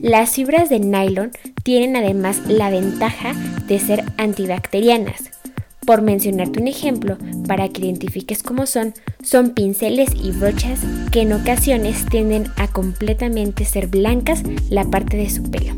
Las 0.00 0.34
fibras 0.34 0.68
de 0.68 0.80
nylon 0.80 1.30
tienen 1.62 1.96
además 1.96 2.42
la 2.48 2.70
ventaja 2.70 3.34
de 3.66 3.78
ser 3.78 4.04
antibacterianas. 4.18 5.30
Por 5.86 6.02
mencionarte 6.02 6.60
un 6.60 6.68
ejemplo, 6.68 7.18
para 7.46 7.68
que 7.68 7.82
identifiques 7.82 8.42
cómo 8.42 8.66
son, 8.66 8.94
son 9.22 9.50
pinceles 9.50 10.10
y 10.14 10.30
brochas 10.30 10.80
que 11.10 11.22
en 11.22 11.32
ocasiones 11.32 12.06
tienden 12.06 12.46
a 12.56 12.68
completamente 12.68 13.64
ser 13.64 13.88
blancas 13.88 14.42
la 14.70 14.84
parte 14.84 15.16
de 15.16 15.30
su 15.30 15.42
pelo. 15.50 15.74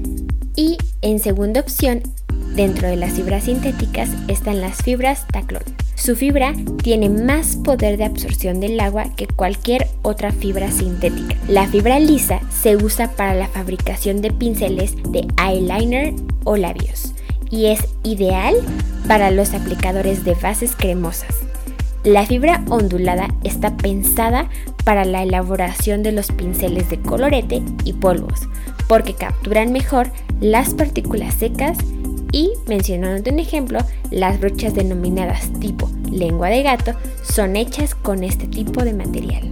Y 0.56 0.78
en 1.02 1.20
segunda 1.20 1.60
opción 1.60 2.02
Dentro 2.54 2.87
de 2.87 2.94
las 2.96 3.14
fibras 3.14 3.44
sintéticas 3.44 4.11
están 4.28 4.61
las 4.61 4.76
fibras 4.76 5.26
taclón. 5.26 5.64
Su 5.96 6.14
fibra 6.14 6.54
tiene 6.82 7.08
más 7.08 7.56
poder 7.56 7.96
de 7.96 8.04
absorción 8.04 8.61
del 8.61 8.78
agua 8.78 9.06
que 9.16 9.26
cualquier 9.26 9.88
otra 10.02 10.30
fibra 10.30 10.70
sintética. 10.70 11.34
La 11.49 11.66
fibra 11.66 11.99
lisa 11.99 12.40
se 12.50 12.76
usa 12.76 13.11
para 13.11 13.34
la 13.34 13.49
fabricación 13.49 14.23
de 14.23 14.30
pinceles 14.30 14.94
de 15.11 15.26
eyeliner 15.44 16.14
o 16.44 16.56
labios 16.56 17.14
y 17.50 17.66
es 17.66 17.80
ideal 18.04 18.54
para 19.08 19.32
los 19.32 19.52
aplicadores 19.52 20.25
de 20.25 20.34
bases 20.34 20.76
cremosas. 20.76 21.34
La 22.04 22.25
fibra 22.25 22.62
ondulada 22.68 23.34
está 23.42 23.76
pensada 23.76 24.49
para 24.84 25.04
la 25.04 25.25
elaboración 25.25 26.04
de 26.04 26.12
los 26.12 26.30
pinceles 26.30 26.88
de 26.88 27.00
colorete 27.00 27.62
y 27.84 27.94
polvos, 27.94 28.42
porque 28.87 29.14
capturan 29.14 29.73
mejor 29.73 30.11
las 30.40 30.75
partículas 30.75 31.34
secas 31.34 31.78
y, 32.34 32.50
mencionando 32.66 33.30
un 33.30 33.38
ejemplo, 33.38 33.78
las 34.10 34.40
brochas 34.40 34.74
denominadas 34.74 35.52
tipo 35.60 35.88
lengua 36.10 36.48
de 36.48 36.64
gato 36.64 36.92
son 37.22 37.54
hechas 37.54 37.94
con 37.94 38.24
este 38.24 38.48
tipo 38.48 38.82
de 38.82 38.92
material. 38.92 39.48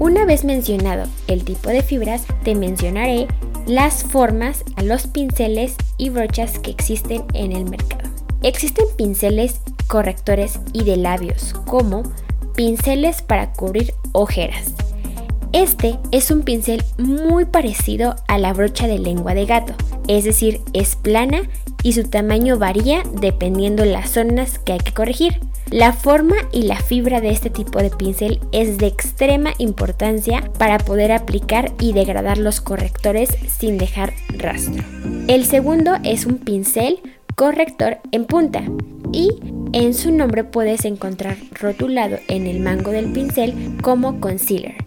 Una 0.00 0.24
vez 0.24 0.44
mencionado 0.44 1.06
el 1.28 1.44
tipo 1.44 1.68
de 1.68 1.80
fibras, 1.82 2.24
te 2.42 2.56
mencionaré 2.56 3.28
las 3.68 4.02
formas 4.02 4.64
a 4.74 4.82
los 4.82 5.06
pinceles 5.06 5.76
y 5.96 6.10
brochas 6.10 6.58
que 6.58 6.72
existen 6.72 7.22
en 7.34 7.52
el 7.52 7.70
mercado. 7.70 8.10
Existen 8.42 8.86
pinceles 8.96 9.60
correctores 9.86 10.58
y 10.72 10.82
de 10.82 10.96
labios, 10.96 11.54
como 11.66 12.02
pinceles 12.56 13.22
para 13.22 13.52
cubrir 13.52 13.94
ojeras. 14.10 14.74
Este 15.54 16.00
es 16.10 16.32
un 16.32 16.42
pincel 16.42 16.82
muy 16.98 17.44
parecido 17.44 18.16
a 18.26 18.38
la 18.38 18.52
brocha 18.52 18.88
de 18.88 18.98
lengua 18.98 19.34
de 19.34 19.46
gato, 19.46 19.72
es 20.08 20.24
decir, 20.24 20.60
es 20.72 20.96
plana 20.96 21.42
y 21.84 21.92
su 21.92 22.02
tamaño 22.02 22.58
varía 22.58 23.04
dependiendo 23.20 23.84
las 23.84 24.10
zonas 24.10 24.58
que 24.58 24.72
hay 24.72 24.80
que 24.80 24.92
corregir. 24.92 25.38
La 25.70 25.92
forma 25.92 26.34
y 26.50 26.62
la 26.62 26.80
fibra 26.80 27.20
de 27.20 27.30
este 27.30 27.50
tipo 27.50 27.78
de 27.78 27.90
pincel 27.90 28.40
es 28.50 28.78
de 28.78 28.88
extrema 28.88 29.52
importancia 29.58 30.50
para 30.58 30.78
poder 30.78 31.12
aplicar 31.12 31.72
y 31.78 31.92
degradar 31.92 32.38
los 32.38 32.60
correctores 32.60 33.28
sin 33.46 33.78
dejar 33.78 34.12
rastro. 34.36 34.82
El 35.28 35.44
segundo 35.44 35.92
es 36.02 36.26
un 36.26 36.38
pincel 36.38 36.98
corrector 37.36 37.98
en 38.10 38.24
punta 38.24 38.64
y 39.12 39.30
en 39.72 39.94
su 39.94 40.10
nombre 40.10 40.42
puedes 40.42 40.84
encontrar 40.84 41.36
rotulado 41.52 42.18
en 42.26 42.48
el 42.48 42.58
mango 42.58 42.90
del 42.90 43.12
pincel 43.12 43.76
como 43.82 44.18
concealer. 44.18 44.83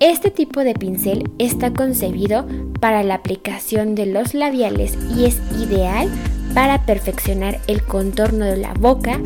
Este 0.00 0.30
tipo 0.30 0.64
de 0.64 0.72
pincel 0.72 1.30
está 1.38 1.74
concebido 1.74 2.46
para 2.80 3.02
la 3.02 3.16
aplicación 3.16 3.94
de 3.94 4.06
los 4.06 4.32
labiales 4.32 4.96
y 5.14 5.26
es 5.26 5.42
ideal 5.60 6.08
para 6.54 6.86
perfeccionar 6.86 7.60
el 7.66 7.82
contorno 7.82 8.46
de 8.46 8.56
la 8.56 8.72
boca 8.72 9.20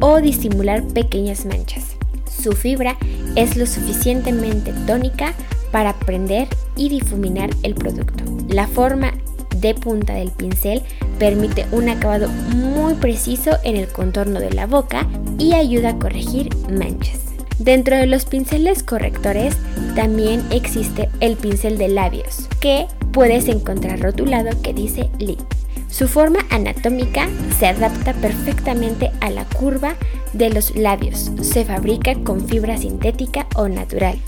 o 0.00 0.20
disimular 0.20 0.82
pequeñas 0.82 1.46
manchas. 1.46 1.96
Su 2.28 2.54
fibra 2.54 2.96
es 3.36 3.56
lo 3.56 3.66
suficientemente 3.66 4.72
tónica 4.84 5.32
para 5.70 5.96
prender 5.96 6.48
y 6.74 6.88
difuminar 6.88 7.50
el 7.62 7.76
producto. 7.76 8.24
La 8.48 8.66
forma 8.66 9.12
de 9.60 9.74
punta 9.76 10.14
del 10.14 10.32
pincel 10.32 10.82
permite 11.20 11.66
un 11.70 11.88
acabado 11.88 12.28
muy 12.28 12.94
preciso 12.94 13.58
en 13.62 13.76
el 13.76 13.86
contorno 13.86 14.40
de 14.40 14.50
la 14.50 14.66
boca 14.66 15.06
y 15.38 15.52
ayuda 15.52 15.90
a 15.90 15.98
corregir 16.00 16.48
manchas. 16.68 17.25
Dentro 17.58 17.96
de 17.96 18.06
los 18.06 18.26
pinceles 18.26 18.82
correctores 18.82 19.56
también 19.94 20.42
existe 20.50 21.08
el 21.20 21.36
pincel 21.36 21.78
de 21.78 21.88
labios, 21.88 22.48
que 22.60 22.86
puedes 23.12 23.48
encontrar 23.48 24.00
rotulado 24.00 24.50
que 24.62 24.74
dice 24.74 25.08
lip. 25.18 25.40
Su 25.88 26.08
forma 26.08 26.40
anatómica 26.50 27.28
se 27.58 27.66
adapta 27.66 28.12
perfectamente 28.12 29.10
a 29.20 29.30
la 29.30 29.44
curva 29.44 29.94
de 30.34 30.50
los 30.50 30.76
labios. 30.76 31.30
Se 31.40 31.64
fabrica 31.64 32.14
con 32.22 32.46
fibra 32.46 32.76
sintética 32.76 33.46
o 33.54 33.68
natural 33.68 34.18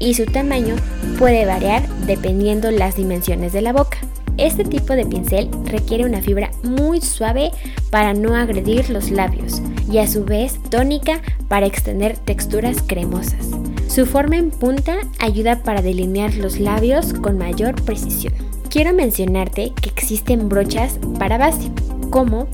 y 0.00 0.14
su 0.14 0.24
tamaño 0.26 0.74
puede 1.18 1.46
variar 1.46 1.86
dependiendo 2.06 2.72
las 2.72 2.96
dimensiones 2.96 3.52
de 3.52 3.62
la 3.62 3.72
boca. 3.72 3.98
Este 4.38 4.64
tipo 4.64 4.94
de 4.94 5.04
pincel 5.04 5.50
requiere 5.64 6.04
una 6.04 6.22
fibra 6.22 6.50
muy 6.62 7.00
suave 7.00 7.50
para 7.90 8.14
no 8.14 8.34
agredir 8.34 8.90
los 8.90 9.10
labios 9.10 9.60
y 9.90 9.98
a 9.98 10.06
su 10.06 10.24
vez 10.24 10.58
tónica 10.70 11.20
para 11.48 11.66
extender 11.66 12.16
texturas 12.16 12.82
cremosas. 12.86 13.50
Su 13.88 14.06
forma 14.06 14.36
en 14.36 14.50
punta 14.50 14.96
ayuda 15.18 15.62
para 15.62 15.82
delinear 15.82 16.34
los 16.34 16.58
labios 16.58 17.12
con 17.12 17.36
mayor 17.36 17.74
precisión. 17.82 18.32
Quiero 18.70 18.94
mencionarte 18.94 19.72
que 19.80 19.90
existen 19.90 20.48
brochas 20.48 20.98
para 21.18 21.36
base, 21.36 21.70
como 22.08 22.48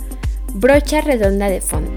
brocha 0.54 1.00
redonda 1.00 1.48
de 1.48 1.60
fondo. 1.60 1.92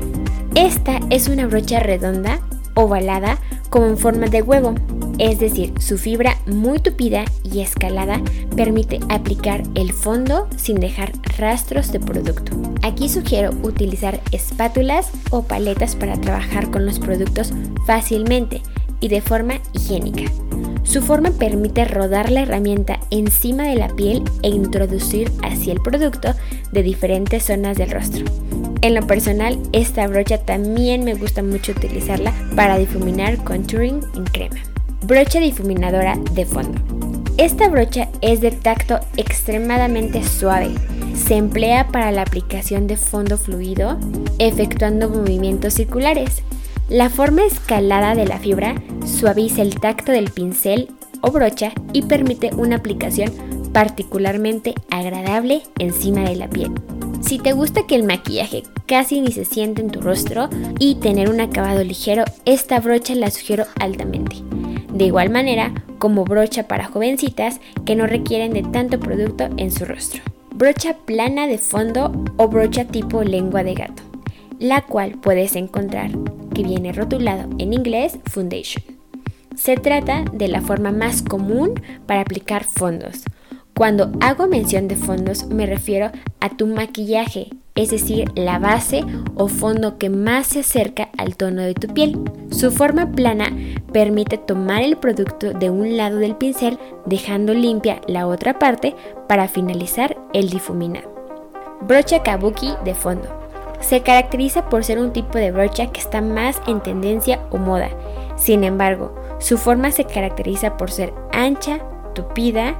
Esta 0.53 0.99
es 1.09 1.27
una 1.27 1.47
brocha 1.47 1.79
redonda, 1.79 2.39
ovalada, 2.75 3.39
como 3.71 3.87
en 3.87 3.97
forma 3.97 4.27
de 4.27 4.43
huevo, 4.43 4.75
es 5.17 5.39
decir, 5.39 5.73
su 5.79 5.97
fibra 5.97 6.37
muy 6.45 6.79
tupida 6.79 7.25
y 7.43 7.61
escalada 7.61 8.21
permite 8.55 8.99
aplicar 9.09 9.63
el 9.75 9.93
fondo 9.93 10.47
sin 10.55 10.79
dejar 10.79 11.13
rastros 11.37 11.91
de 11.91 11.99
producto. 11.99 12.51
Aquí 12.81 13.09
sugiero 13.09 13.51
utilizar 13.63 14.19
espátulas 14.31 15.11
o 15.29 15.43
paletas 15.43 15.95
para 15.95 16.19
trabajar 16.19 16.71
con 16.71 16.85
los 16.85 16.99
productos 16.99 17.53
fácilmente 17.85 18.61
y 18.99 19.07
de 19.09 19.21
forma 19.21 19.55
higiénica. 19.73 20.31
Su 20.83 21.01
forma 21.01 21.31
permite 21.31 21.85
rodar 21.85 22.31
la 22.31 22.41
herramienta 22.41 22.99
encima 23.11 23.63
de 23.63 23.75
la 23.75 23.87
piel 23.89 24.23
e 24.43 24.49
introducir 24.49 25.31
hacia 25.43 25.73
el 25.73 25.81
producto 25.81 26.33
de 26.71 26.83
diferentes 26.83 27.43
zonas 27.43 27.77
del 27.77 27.91
rostro. 27.91 28.25
En 28.81 28.95
lo 28.95 29.05
personal, 29.05 29.59
esta 29.73 30.07
brocha 30.07 30.39
también 30.39 31.03
me 31.03 31.13
gusta 31.13 31.43
mucho 31.43 31.71
utilizarla 31.71 32.33
para 32.55 32.77
difuminar 32.77 33.43
contouring 33.43 34.01
en 34.15 34.23
crema. 34.25 34.70
Brocha 35.03 35.39
difuminadora 35.39 36.15
de 36.33 36.45
fondo. 36.45 36.79
Esta 37.37 37.67
brocha 37.69 38.07
es 38.21 38.39
de 38.39 38.51
tacto 38.51 38.99
extremadamente 39.17 40.23
suave. 40.23 40.75
Se 41.15 41.35
emplea 41.35 41.87
para 41.87 42.11
la 42.11 42.21
aplicación 42.21 42.85
de 42.85 42.97
fondo 42.97 43.37
fluido, 43.37 43.97
efectuando 44.37 45.09
movimientos 45.09 45.73
circulares. 45.73 46.43
La 46.87 47.09
forma 47.09 47.43
escalada 47.43 48.13
de 48.13 48.27
la 48.27 48.37
fibra 48.37 48.75
suaviza 49.05 49.63
el 49.63 49.79
tacto 49.79 50.11
del 50.11 50.29
pincel 50.29 50.89
o 51.21 51.31
brocha 51.31 51.71
y 51.93 52.03
permite 52.03 52.51
una 52.55 52.75
aplicación 52.75 53.31
particularmente 53.73 54.75
agradable 54.91 55.63
encima 55.79 56.21
de 56.21 56.35
la 56.35 56.47
piel. 56.47 56.71
Si 57.21 57.39
te 57.39 57.53
gusta 57.53 57.87
que 57.87 57.95
el 57.95 58.03
maquillaje 58.03 58.63
casi 58.85 59.21
ni 59.21 59.31
se 59.31 59.45
siente 59.45 59.81
en 59.81 59.89
tu 59.89 60.01
rostro 60.01 60.49
y 60.79 60.95
tener 60.95 61.29
un 61.29 61.39
acabado 61.39 61.83
ligero, 61.83 62.23
esta 62.45 62.79
brocha 62.79 63.15
la 63.15 63.31
sugiero 63.31 63.65
altamente. 63.79 64.37
De 64.93 65.05
igual 65.05 65.29
manera, 65.29 65.73
como 65.99 66.23
brocha 66.23 66.67
para 66.67 66.85
jovencitas 66.85 67.59
que 67.85 67.95
no 67.95 68.07
requieren 68.07 68.53
de 68.53 68.63
tanto 68.63 68.99
producto 68.99 69.49
en 69.57 69.71
su 69.71 69.85
rostro. 69.85 70.21
Brocha 70.53 70.95
plana 71.05 71.47
de 71.47 71.57
fondo 71.57 72.11
o 72.37 72.47
brocha 72.47 72.85
tipo 72.85 73.23
lengua 73.23 73.63
de 73.63 73.73
gato, 73.73 74.03
la 74.59 74.81
cual 74.81 75.13
puedes 75.13 75.55
encontrar 75.55 76.11
que 76.53 76.63
viene 76.63 76.91
rotulado 76.91 77.49
en 77.57 77.73
inglés 77.73 78.19
Foundation. 78.25 78.83
Se 79.55 79.75
trata 79.75 80.25
de 80.33 80.47
la 80.47 80.61
forma 80.61 80.91
más 80.91 81.21
común 81.21 81.73
para 82.05 82.21
aplicar 82.21 82.63
fondos 82.63 83.23
cuando 83.81 84.11
hago 84.19 84.47
mención 84.47 84.87
de 84.87 84.95
fondos 84.95 85.47
me 85.47 85.65
refiero 85.65 86.11
a 86.39 86.49
tu 86.49 86.67
maquillaje, 86.67 87.47
es 87.75 87.91
decir, 87.91 88.29
la 88.35 88.59
base 88.59 89.03
o 89.35 89.47
fondo 89.47 89.97
que 89.97 90.09
más 90.09 90.47
se 90.47 90.59
acerca 90.59 91.09
al 91.17 91.37
tono 91.37 91.61
de 91.61 91.73
tu 91.73 91.87
piel. 91.93 92.19
Su 92.51 92.71
forma 92.71 93.11
plana 93.11 93.51
permite 93.93 94.37
tomar 94.37 94.81
el 94.83 94.97
producto 94.97 95.53
de 95.53 95.69
un 95.69 95.97
lado 95.97 96.17
del 96.17 96.35
pincel 96.35 96.77
dejando 97.05 97.53
limpia 97.53 98.01
la 98.07 98.27
otra 98.27 98.59
parte 98.59 98.95
para 99.27 99.47
finalizar 99.47 100.17
el 100.33 100.49
difuminado. 100.49 101.09
Brocha 101.81 102.23
kabuki 102.23 102.73
de 102.83 102.93
fondo. 102.93 103.27
Se 103.79 104.01
caracteriza 104.01 104.69
por 104.69 104.83
ser 104.83 104.99
un 104.99 105.11
tipo 105.11 105.37
de 105.37 105.51
brocha 105.51 105.87
que 105.87 105.99
está 105.99 106.21
más 106.21 106.61
en 106.67 106.81
tendencia 106.81 107.39
o 107.49 107.57
moda. 107.57 107.89
Sin 108.35 108.63
embargo, 108.63 109.15
su 109.39 109.57
forma 109.57 109.91
se 109.91 110.05
caracteriza 110.05 110.77
por 110.77 110.91
ser 110.91 111.13
ancha, 111.31 111.79
tupida, 112.13 112.75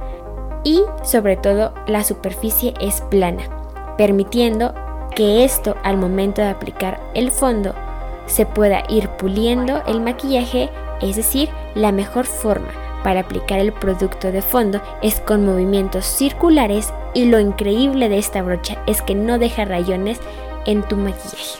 y 0.64 0.82
sobre 1.02 1.36
todo 1.36 1.74
la 1.88 2.04
superficie 2.04 2.72
es 2.80 3.00
plana, 3.10 3.42
permitiendo 3.96 4.74
que 5.14 5.44
esto 5.44 5.76
al 5.82 5.96
momento 5.96 6.40
de 6.40 6.48
aplicar 6.48 7.00
el 7.14 7.30
fondo 7.30 7.74
se 8.26 8.46
pueda 8.46 8.84
ir 8.88 9.08
puliendo 9.10 9.82
el 9.86 10.00
maquillaje, 10.00 10.70
es 11.00 11.16
decir, 11.16 11.48
la 11.74 11.92
mejor 11.92 12.26
forma 12.26 12.68
para 13.02 13.20
aplicar 13.20 13.58
el 13.58 13.72
producto 13.72 14.32
de 14.32 14.42
fondo 14.42 14.80
es 15.02 15.20
con 15.20 15.44
movimientos 15.44 16.06
circulares 16.06 16.92
y 17.14 17.26
lo 17.26 17.40
increíble 17.40 18.08
de 18.08 18.18
esta 18.18 18.42
brocha 18.42 18.82
es 18.86 19.02
que 19.02 19.14
no 19.14 19.38
deja 19.38 19.64
rayones 19.64 20.18
en 20.66 20.82
tu 20.82 20.96
maquillaje. 20.96 21.58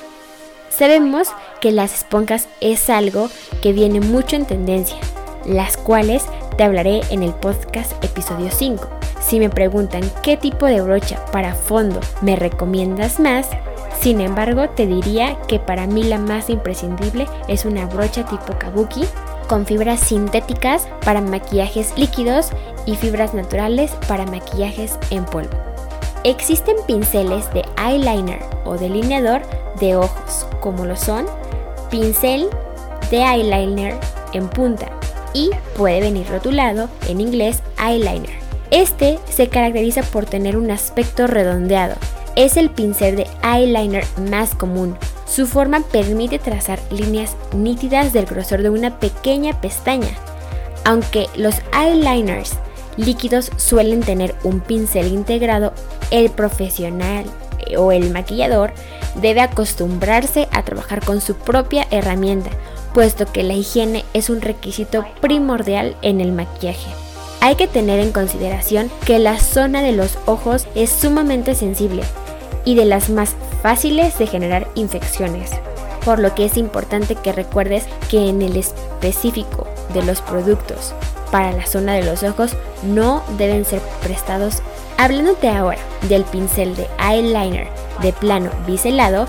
Sabemos 0.71 1.29
que 1.61 1.73
las 1.73 1.95
esponjas 1.95 2.49
es 2.61 2.89
algo 2.89 3.29
que 3.61 3.73
viene 3.73 4.01
mucho 4.01 4.37
en 4.37 4.47
tendencia, 4.47 4.97
las 5.45 5.77
cuales 5.77 6.25
te 6.57 6.65
hablaré 6.65 7.01
en 7.11 7.23
el 7.23 7.33
podcast 7.35 8.03
episodio 8.05 8.51
5. 8.51 9.02
Si 9.23 9.39
me 9.39 9.49
preguntan 9.49 10.03
qué 10.23 10.37
tipo 10.37 10.67
de 10.67 10.83
brocha 10.83 11.25
para 11.33 11.55
fondo 11.55 12.01
me 12.21 12.37
recomiendas 12.37 13.21
más, 13.21 13.49
sin 14.01 14.21
embargo 14.21 14.69
te 14.69 14.87
diría 14.87 15.39
que 15.47 15.59
para 15.59 15.87
mí 15.87 16.03
la 16.03 16.19
más 16.19 16.51
imprescindible 16.51 17.27
es 17.49 17.65
una 17.65 17.87
brocha 17.87 18.27
tipo 18.27 18.53
kabuki 18.59 19.05
con 19.49 19.65
fibras 19.65 20.01
sintéticas 20.01 20.89
para 21.05 21.21
maquillajes 21.21 21.97
líquidos 21.97 22.51
y 22.85 22.97
fibras 22.97 23.33
naturales 23.33 23.93
para 24.09 24.27
maquillajes 24.27 24.99
en 25.11 25.25
polvo. 25.25 25.57
Existen 26.25 26.77
pinceles 26.87 27.53
de 27.55 27.65
eyeliner 27.79 28.41
o 28.65 28.77
delineador 28.77 29.43
de 29.81 29.97
ojos, 29.97 30.47
como 30.61 30.85
lo 30.85 30.97
son 30.97 31.27
pincel 31.91 32.49
de 33.11 33.23
eyeliner 33.23 33.99
en 34.33 34.49
punta, 34.49 34.89
y 35.33 35.51
puede 35.77 36.01
venir 36.01 36.29
rotulado 36.29 36.89
en 37.09 37.21
inglés 37.21 37.63
eyeliner. 37.79 38.42
Este 38.73 39.19
se 39.29 39.49
caracteriza 39.49 40.03
por 40.03 40.25
tener 40.25 40.57
un 40.57 40.71
aspecto 40.71 41.27
redondeado. 41.27 41.95
Es 42.37 42.57
el 42.57 42.71
pincel 42.71 43.17
de 43.17 43.27
eyeliner 43.45 44.05
más 44.31 44.55
común. 44.55 44.97
Su 45.27 45.47
forma 45.47 45.81
permite 45.93 46.39
trazar 46.39 46.81
líneas 46.91 47.37
nítidas 47.55 48.15
del 48.15 48.25
grosor 48.25 48.63
de 48.63 48.71
una 48.71 48.99
pequeña 48.99 49.61
pestaña. 49.61 50.17
Aunque 50.85 51.27
los 51.37 51.57
eyeliners 51.79 52.55
líquidos 52.97 53.51
suelen 53.57 54.01
tener 54.01 54.35
un 54.43 54.61
pincel 54.61 55.09
integrado, 55.09 55.75
el 56.11 56.31
profesional 56.31 57.27
eh, 57.67 57.77
o 57.77 57.93
el 57.93 58.11
maquillador 58.11 58.73
debe 59.21 59.43
acostumbrarse 59.43 60.49
a 60.51 60.63
trabajar 60.63 61.05
con 61.05 61.21
su 61.21 61.35
propia 61.35 61.87
herramienta 61.91 62.51
puesto 62.95 63.27
que 63.27 63.43
la 63.43 63.55
higiene 63.55 64.05
es 64.13 64.31
un 64.31 64.41
requisito 64.41 65.05
primordial 65.21 65.97
en 66.03 66.21
el 66.21 66.33
maquillaje. 66.33 67.02
Hay 67.43 67.57
que 67.57 67.67
tener 67.67 67.99
en 67.99 68.13
consideración 68.13 68.89
que 69.05 69.19
la 69.19 69.41
zona 69.41 69.83
de 69.83 69.91
los 69.91 70.17
ojos 70.27 70.69
es 70.77 70.91
sumamente 70.91 71.57
sensible 71.57 72.05
y 72.65 72.77
de 72.77 72.85
las 72.85 73.11
más 73.11 73.35
fáciles 73.65 74.17
de 74.17 74.29
generar 74.29 74.69
infecciones, 74.77 75.51
por 76.05 76.21
lo 76.21 76.37
que 76.37 76.45
es 76.45 76.57
importante 76.57 77.17
que 77.17 77.33
recuerdes 77.33 77.89
que 78.09 78.29
en 78.29 78.43
el 78.43 78.57
específico 78.57 79.67
de 79.93 80.05
los 80.05 80.21
productos 80.21 80.95
para 81.33 81.51
la 81.51 81.67
zona 81.67 81.95
de 81.95 82.05
los 82.05 82.23
ojos 82.23 82.53
no 82.85 83.25
deben 83.39 83.65
ser 83.65 83.81
prestados. 84.05 84.63
Hablándote 84.97 85.49
ahora 85.49 85.81
del 86.09 86.23
pincel 86.23 86.77
de 86.77 86.87
eyeliner 87.01 87.67
de 88.03 88.13
plano 88.13 88.53
biselado, 88.69 89.27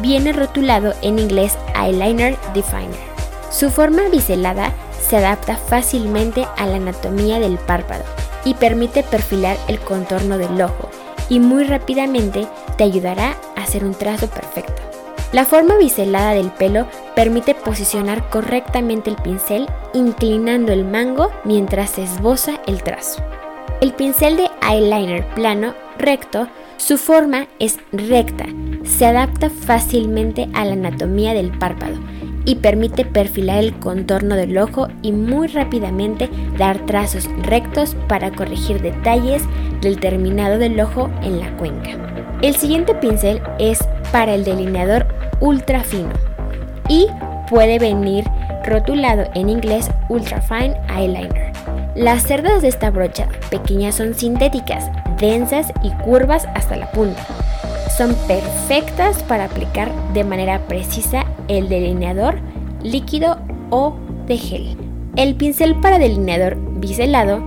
viene 0.00 0.32
rotulado 0.32 0.94
en 1.02 1.18
inglés 1.18 1.58
Eyeliner 1.74 2.36
Definer. 2.54 3.08
Su 3.50 3.68
forma 3.70 4.02
biselada 4.12 4.72
se 5.08 5.16
adapta 5.16 5.56
fácilmente 5.56 6.46
a 6.56 6.66
la 6.66 6.76
anatomía 6.76 7.38
del 7.40 7.58
párpado 7.58 8.04
y 8.44 8.54
permite 8.54 9.02
perfilar 9.02 9.56
el 9.68 9.78
contorno 9.80 10.38
del 10.38 10.60
ojo 10.60 10.90
y 11.28 11.40
muy 11.40 11.64
rápidamente 11.64 12.46
te 12.76 12.84
ayudará 12.84 13.36
a 13.56 13.62
hacer 13.62 13.84
un 13.84 13.94
trazo 13.94 14.28
perfecto. 14.28 14.82
La 15.32 15.44
forma 15.44 15.76
biselada 15.76 16.32
del 16.32 16.50
pelo 16.50 16.86
permite 17.14 17.54
posicionar 17.54 18.30
correctamente 18.30 19.10
el 19.10 19.16
pincel 19.16 19.68
inclinando 19.92 20.72
el 20.72 20.84
mango 20.84 21.30
mientras 21.44 21.90
se 21.90 22.04
esboza 22.04 22.60
el 22.66 22.82
trazo. 22.82 23.22
El 23.80 23.92
pincel 23.92 24.36
de 24.36 24.50
eyeliner 24.62 25.26
plano 25.34 25.74
recto, 25.98 26.48
su 26.78 26.96
forma 26.96 27.46
es 27.58 27.78
recta 27.92 28.46
se 28.88 29.06
adapta 29.06 29.50
fácilmente 29.50 30.48
a 30.54 30.64
la 30.64 30.72
anatomía 30.72 31.34
del 31.34 31.56
párpado 31.56 31.96
y 32.48 32.54
permite 32.54 33.04
perfilar 33.04 33.58
el 33.58 33.78
contorno 33.78 34.34
del 34.34 34.56
ojo 34.56 34.88
y 35.02 35.12
muy 35.12 35.48
rápidamente 35.48 36.30
dar 36.56 36.78
trazos 36.86 37.28
rectos 37.42 37.94
para 38.08 38.30
corregir 38.30 38.80
detalles 38.80 39.42
del 39.82 40.00
terminado 40.00 40.56
del 40.56 40.80
ojo 40.80 41.10
en 41.22 41.40
la 41.40 41.54
cuenca. 41.58 41.90
El 42.40 42.56
siguiente 42.56 42.94
pincel 42.94 43.42
es 43.58 43.80
para 44.12 44.34
el 44.34 44.44
delineador 44.44 45.06
ultra 45.40 45.84
fino 45.84 46.08
y 46.88 47.08
puede 47.50 47.78
venir 47.78 48.24
rotulado 48.64 49.24
en 49.34 49.50
inglés 49.50 49.90
Ultra 50.08 50.40
Fine 50.40 50.74
Eyeliner. 50.88 51.52
Las 51.96 52.22
cerdas 52.22 52.62
de 52.62 52.68
esta 52.68 52.90
brocha 52.90 53.28
pequeñas 53.50 53.96
son 53.96 54.14
sintéticas, 54.14 54.90
densas 55.20 55.70
y 55.82 55.90
curvas 56.02 56.46
hasta 56.54 56.76
la 56.76 56.90
punta. 56.92 57.26
Son 57.98 58.14
perfectas 58.28 59.24
para 59.24 59.46
aplicar 59.46 59.90
de 60.12 60.22
manera 60.22 60.68
precisa 60.68 61.26
el 61.48 61.68
delineador 61.68 62.36
líquido 62.84 63.38
o 63.70 63.96
de 64.28 64.36
gel. 64.36 64.76
El 65.16 65.34
pincel 65.34 65.74
para 65.80 65.98
delineador 65.98 66.56
biselado 66.78 67.42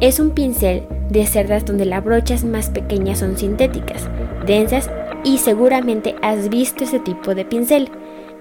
es 0.00 0.18
un 0.18 0.30
pincel 0.30 0.84
de 1.10 1.26
cerdas 1.26 1.66
donde 1.66 1.84
las 1.84 2.02
brochas 2.02 2.44
más 2.44 2.70
pequeñas 2.70 3.18
son 3.18 3.36
sintéticas, 3.36 4.08
densas 4.46 4.88
y 5.22 5.36
seguramente 5.36 6.16
has 6.22 6.48
visto 6.48 6.84
ese 6.84 6.98
tipo 6.98 7.34
de 7.34 7.44
pincel. 7.44 7.90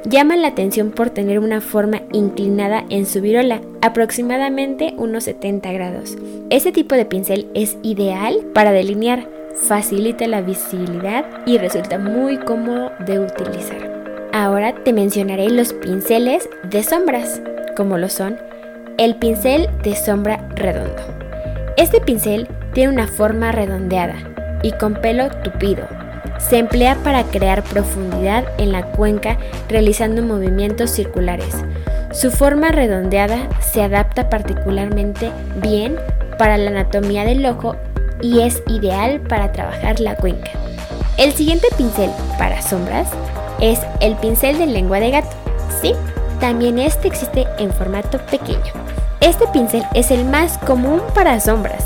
Llama 0.06 0.38
la 0.38 0.48
atención 0.48 0.92
por 0.92 1.10
tener 1.10 1.40
una 1.40 1.60
forma 1.60 2.04
inclinada 2.14 2.86
en 2.90 3.06
su 3.06 3.20
virola, 3.20 3.60
aproximadamente 3.82 4.94
unos 4.96 5.26
70 5.26 5.74
grados. 5.74 6.18
Este 6.52 6.72
tipo 6.72 6.96
de 6.96 7.04
pincel 7.04 7.50
es 7.54 7.76
ideal 7.84 8.46
para 8.54 8.72
delinear, 8.72 9.28
facilita 9.68 10.28
la 10.28 10.42
visibilidad 10.42 11.26
y 11.46 11.58
resulta 11.58 11.98
muy 11.98 12.38
cómodo 12.38 12.92
de 13.06 13.20
utilizar. 13.20 14.30
Ahora 14.32 14.74
te 14.74 14.94
mencionaré 14.94 15.50
los 15.50 15.74
pinceles 15.74 16.50
de 16.64 16.84
sombras, 16.84 17.42
como 17.76 17.98
lo 17.98 18.10
son 18.10 18.38
el 18.98 19.16
pincel 19.16 19.70
de 19.82 19.96
sombra 19.96 20.46
redondo. 20.56 21.02
Este 21.78 22.02
pincel 22.02 22.48
tiene 22.74 22.94
una 22.94 23.08
forma 23.08 23.52
redondeada 23.54 24.16
y 24.62 24.74
con 24.74 24.96
pelo 24.96 25.30
tupido, 25.42 25.88
se 26.38 26.58
emplea 26.58 26.96
para 27.04 27.24
crear 27.24 27.64
profundidad 27.64 28.46
en 28.58 28.72
la 28.72 28.84
cuenca 28.84 29.38
realizando 29.68 30.22
movimientos 30.22 30.90
circulares. 30.90 31.64
Su 32.12 32.32
forma 32.32 32.70
redondeada 32.70 33.48
se 33.62 33.84
adapta 33.84 34.30
particularmente 34.30 35.32
bien 35.62 35.96
para 36.38 36.58
la 36.58 36.72
anatomía 36.72 37.24
del 37.24 37.46
ojo 37.46 37.76
y 38.22 38.42
es 38.42 38.62
ideal 38.68 39.22
para 39.22 39.52
trabajar 39.52 40.00
la 40.00 40.16
cuenca. 40.16 40.52
El 41.18 41.34
siguiente 41.34 41.68
pincel 41.78 42.12
para 42.38 42.62
sombras 42.62 43.10
es 43.60 43.80
el 44.00 44.16
pincel 44.16 44.58
de 44.58 44.68
lengua 44.68 45.00
de 45.00 45.12
gato. 45.12 45.36
Sí, 45.82 45.94
también 46.40 46.80
este 46.80 47.08
existe 47.08 47.46
en 47.58 47.72
formato 47.74 48.20
pequeño. 48.28 48.74
Este 49.22 49.46
pincel 49.48 49.84
es 49.94 50.12
el 50.12 50.26
más 50.26 50.58
común 50.60 51.02
para 51.14 51.40
sombras. 51.40 51.86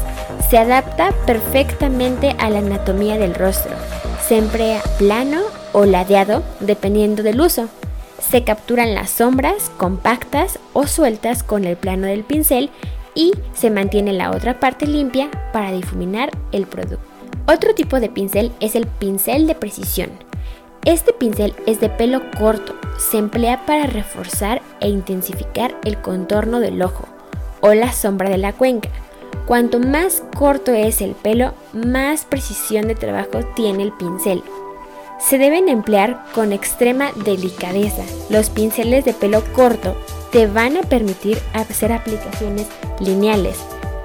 Se 0.50 0.58
adapta 0.58 1.12
perfectamente 1.26 2.36
a 2.38 2.50
la 2.50 2.60
anatomía 2.60 3.18
del 3.18 3.34
rostro 3.34 3.72
se 4.28 4.38
emplea 4.38 4.82
plano 4.98 5.42
o 5.74 5.86
ladeado 5.86 6.44
dependiendo 6.60 7.24
del 7.24 7.42
uso. 7.42 7.68
Se 8.22 8.44
capturan 8.44 8.96
las 8.96 9.10
sombras 9.10 9.70
compactas 9.78 10.60
o 10.72 10.88
sueltas 10.88 11.44
con 11.44 11.66
el 11.66 11.76
plano 11.76 12.08
del 12.08 12.24
pincel 12.24 12.70
y 13.16 13.34
se 13.54 13.70
mantiene 13.70 14.14
la 14.14 14.32
otra 14.32 14.60
parte 14.60 14.88
limpia 14.88 15.30
para 15.52 15.72
difuminar 15.72 16.32
el 16.52 16.66
producto. 16.66 17.06
Otro 17.46 17.76
tipo 17.76 18.00
de 18.00 18.10
pincel 18.10 18.52
es 18.60 18.76
el 18.76 18.88
pincel 18.88 19.48
de 19.48 19.56
precisión. 19.56 20.10
Este 20.86 21.14
pincel 21.14 21.54
es 21.66 21.80
de 21.80 21.90
pelo 21.90 22.22
corto, 22.38 22.76
se 22.98 23.18
emplea 23.18 23.66
para 23.66 23.86
reforzar 23.86 24.62
e 24.82 24.90
intensificar 24.90 25.76
el 25.84 26.02
contorno 26.02 26.60
del 26.60 26.82
ojo 26.82 27.06
o 27.62 27.74
la 27.74 27.92
sombra 27.92 28.30
de 28.30 28.38
la 28.38 28.54
cuenca. 28.54 28.90
Cuanto 29.46 29.80
más 29.80 30.24
corto 30.38 30.72
es 30.72 31.02
el 31.02 31.12
pelo, 31.12 31.54
más 31.74 32.26
precisión 32.26 32.88
de 32.88 32.96
trabajo 32.96 33.40
tiene 33.56 33.84
el 33.84 33.92
pincel. 33.94 34.44
Se 35.20 35.38
deben 35.38 35.70
emplear 35.70 36.24
con 36.34 36.52
extrema 36.52 37.12
delicadeza. 37.24 38.04
Los 38.30 38.50
pinceles 38.50 39.06
de 39.06 39.14
pelo 39.14 39.42
corto 39.54 39.96
te 40.34 40.48
van 40.48 40.76
a 40.78 40.82
permitir 40.82 41.38
hacer 41.54 41.94
aplicaciones 41.94 42.66
lineales. 43.00 43.56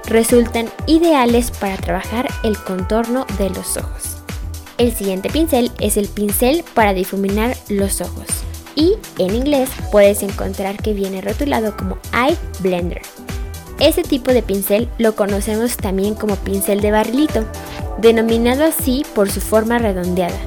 Resultan 0.05 0.69
ideales 0.85 1.49
para 1.49 1.75
trabajar 1.75 2.29
el 2.43 2.55
contorno 2.57 3.25
de 3.39 3.49
los 3.49 3.77
ojos. 3.77 4.17
El 4.77 4.93
siguiente 4.95 5.29
pincel 5.29 5.71
es 5.79 5.97
el 5.97 6.07
pincel 6.07 6.63
para 6.75 6.93
difuminar 6.93 7.57
los 7.67 7.99
ojos. 7.99 8.27
Y 8.75 8.93
en 9.17 9.35
inglés 9.35 9.71
puedes 9.91 10.21
encontrar 10.21 10.77
que 10.77 10.93
viene 10.93 11.19
rotulado 11.19 11.75
como 11.75 11.97
Eye 12.13 12.37
Blender. 12.59 13.01
Ese 13.79 14.03
tipo 14.03 14.31
de 14.31 14.43
pincel 14.43 14.87
lo 14.99 15.15
conocemos 15.15 15.77
también 15.77 16.13
como 16.13 16.35
pincel 16.35 16.79
de 16.79 16.91
barrilito, 16.91 17.43
denominado 17.97 18.65
así 18.65 19.03
por 19.15 19.31
su 19.31 19.41
forma 19.41 19.79
redondeada. 19.79 20.39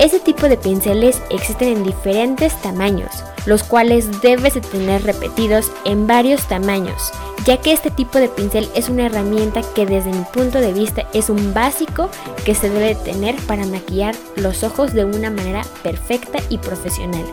Ese 0.00 0.18
tipo 0.18 0.48
de 0.48 0.56
pinceles 0.56 1.20
existen 1.30 1.68
en 1.68 1.84
diferentes 1.84 2.54
tamaños, 2.60 3.10
los 3.48 3.62
cuales 3.62 4.20
debes 4.20 4.54
de 4.54 4.60
tener 4.60 5.02
repetidos 5.04 5.72
en 5.86 6.06
varios 6.06 6.46
tamaños, 6.48 7.10
ya 7.46 7.56
que 7.56 7.72
este 7.72 7.90
tipo 7.90 8.18
de 8.18 8.28
pincel 8.28 8.68
es 8.74 8.90
una 8.90 9.06
herramienta 9.06 9.62
que 9.74 9.86
desde 9.86 10.12
mi 10.12 10.22
punto 10.34 10.60
de 10.60 10.74
vista 10.74 11.08
es 11.14 11.30
un 11.30 11.54
básico 11.54 12.10
que 12.44 12.54
se 12.54 12.68
debe 12.68 12.94
tener 12.94 13.36
para 13.46 13.64
maquillar 13.64 14.14
los 14.36 14.64
ojos 14.64 14.92
de 14.92 15.06
una 15.06 15.30
manera 15.30 15.62
perfecta 15.82 16.40
y 16.50 16.58
profesional. 16.58 17.24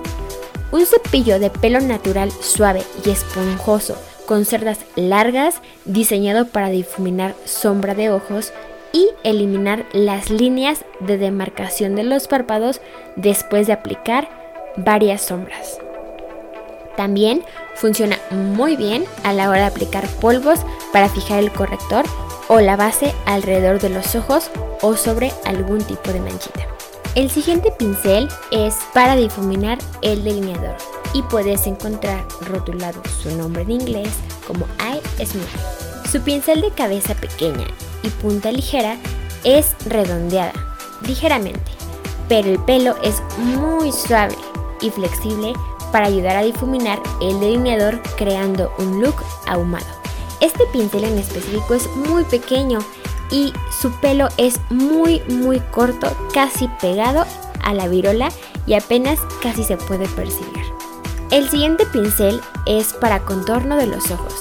Un 0.72 0.86
cepillo 0.86 1.38
de 1.38 1.50
pelo 1.50 1.82
natural 1.82 2.32
suave 2.32 2.84
y 3.06 3.10
esponjoso 3.10 3.98
con 4.26 4.46
cerdas 4.46 4.80
largas 4.96 5.56
diseñado 5.84 6.48
para 6.48 6.70
difuminar 6.70 7.36
sombra 7.44 7.94
de 7.94 8.10
ojos 8.10 8.54
y 8.94 9.10
eliminar 9.26 9.86
las 9.92 10.30
líneas 10.30 10.86
de 11.02 11.18
demarcación 11.18 11.96
de 11.96 12.06
los 12.06 12.30
párpados 12.30 12.80
después 13.18 13.68
de 13.68 13.74
aplicar 13.74 14.30
varias 14.78 15.22
sombras. 15.22 15.80
También 16.98 17.44
funciona 17.76 18.18
muy 18.32 18.76
bien 18.76 19.06
a 19.24 19.34
la 19.34 19.50
hora 19.50 19.62
de 19.62 19.66
aplicar 19.68 20.08
polvos 20.22 20.60
para 20.94 21.10
fijar 21.10 21.40
el 21.40 21.52
corrector 21.52 22.06
o 22.48 22.60
la 22.60 22.76
base 22.76 23.14
alrededor 23.26 23.80
de 23.80 23.90
los 23.90 24.16
ojos 24.16 24.50
o 24.82 24.96
sobre 24.96 25.32
algún 25.46 25.84
tipo 25.84 26.12
de 26.12 26.20
manchita. 26.20 26.68
El 27.16 27.30
siguiente 27.30 27.72
pincel 27.72 28.28
es 28.52 28.76
para 28.94 29.16
difuminar 29.16 29.78
el 30.02 30.24
delineador 30.24 30.76
y 31.14 31.22
puedes 31.24 31.66
encontrar 31.66 32.26
rotulado 32.42 33.02
su 33.22 33.34
nombre 33.36 33.64
en 33.64 33.72
inglés 33.72 34.10
como 34.46 34.66
Eye 34.80 35.26
Smooth. 35.26 36.12
Su 36.12 36.22
pincel 36.22 36.62
de 36.62 36.72
cabeza 36.72 37.16
pequeña 37.16 37.66
y 38.04 38.10
punta 38.10 38.52
ligera 38.52 38.98
es 39.46 39.76
redondeada, 39.86 40.54
ligeramente, 41.08 41.72
pero 42.28 42.50
el 42.50 42.60
pelo 42.60 42.96
es 43.02 43.22
muy 43.38 43.92
suave 43.92 44.36
y 44.82 44.90
flexible 44.90 45.54
para 45.96 46.08
ayudar 46.08 46.36
a 46.36 46.42
difuminar 46.42 47.02
el 47.22 47.40
delineador 47.40 48.02
creando 48.18 48.70
un 48.80 49.02
look 49.02 49.16
ahumado. 49.48 49.86
Este 50.42 50.66
pincel 50.74 51.06
en 51.06 51.18
específico 51.18 51.74
es 51.74 51.88
muy 51.96 52.26
pequeño 52.26 52.80
y 53.32 53.54
su 53.72 53.90
pelo 54.02 54.28
es 54.36 54.60
muy 54.70 55.22
muy 55.30 55.62
corto, 55.72 56.14
casi 56.34 56.68
pegado 56.82 57.24
a 57.64 57.74
la 57.74 57.88
virola 57.88 58.28
y 58.68 58.74
apenas 58.74 59.20
casi 59.42 59.64
se 59.64 59.78
puede 59.78 60.06
percibir. 60.10 60.66
El 61.32 61.48
siguiente 61.48 61.86
pincel 61.86 62.42
es 62.66 62.92
para 62.92 63.22
contorno 63.22 63.78
de 63.78 63.88
los 63.88 64.12
ojos 64.12 64.34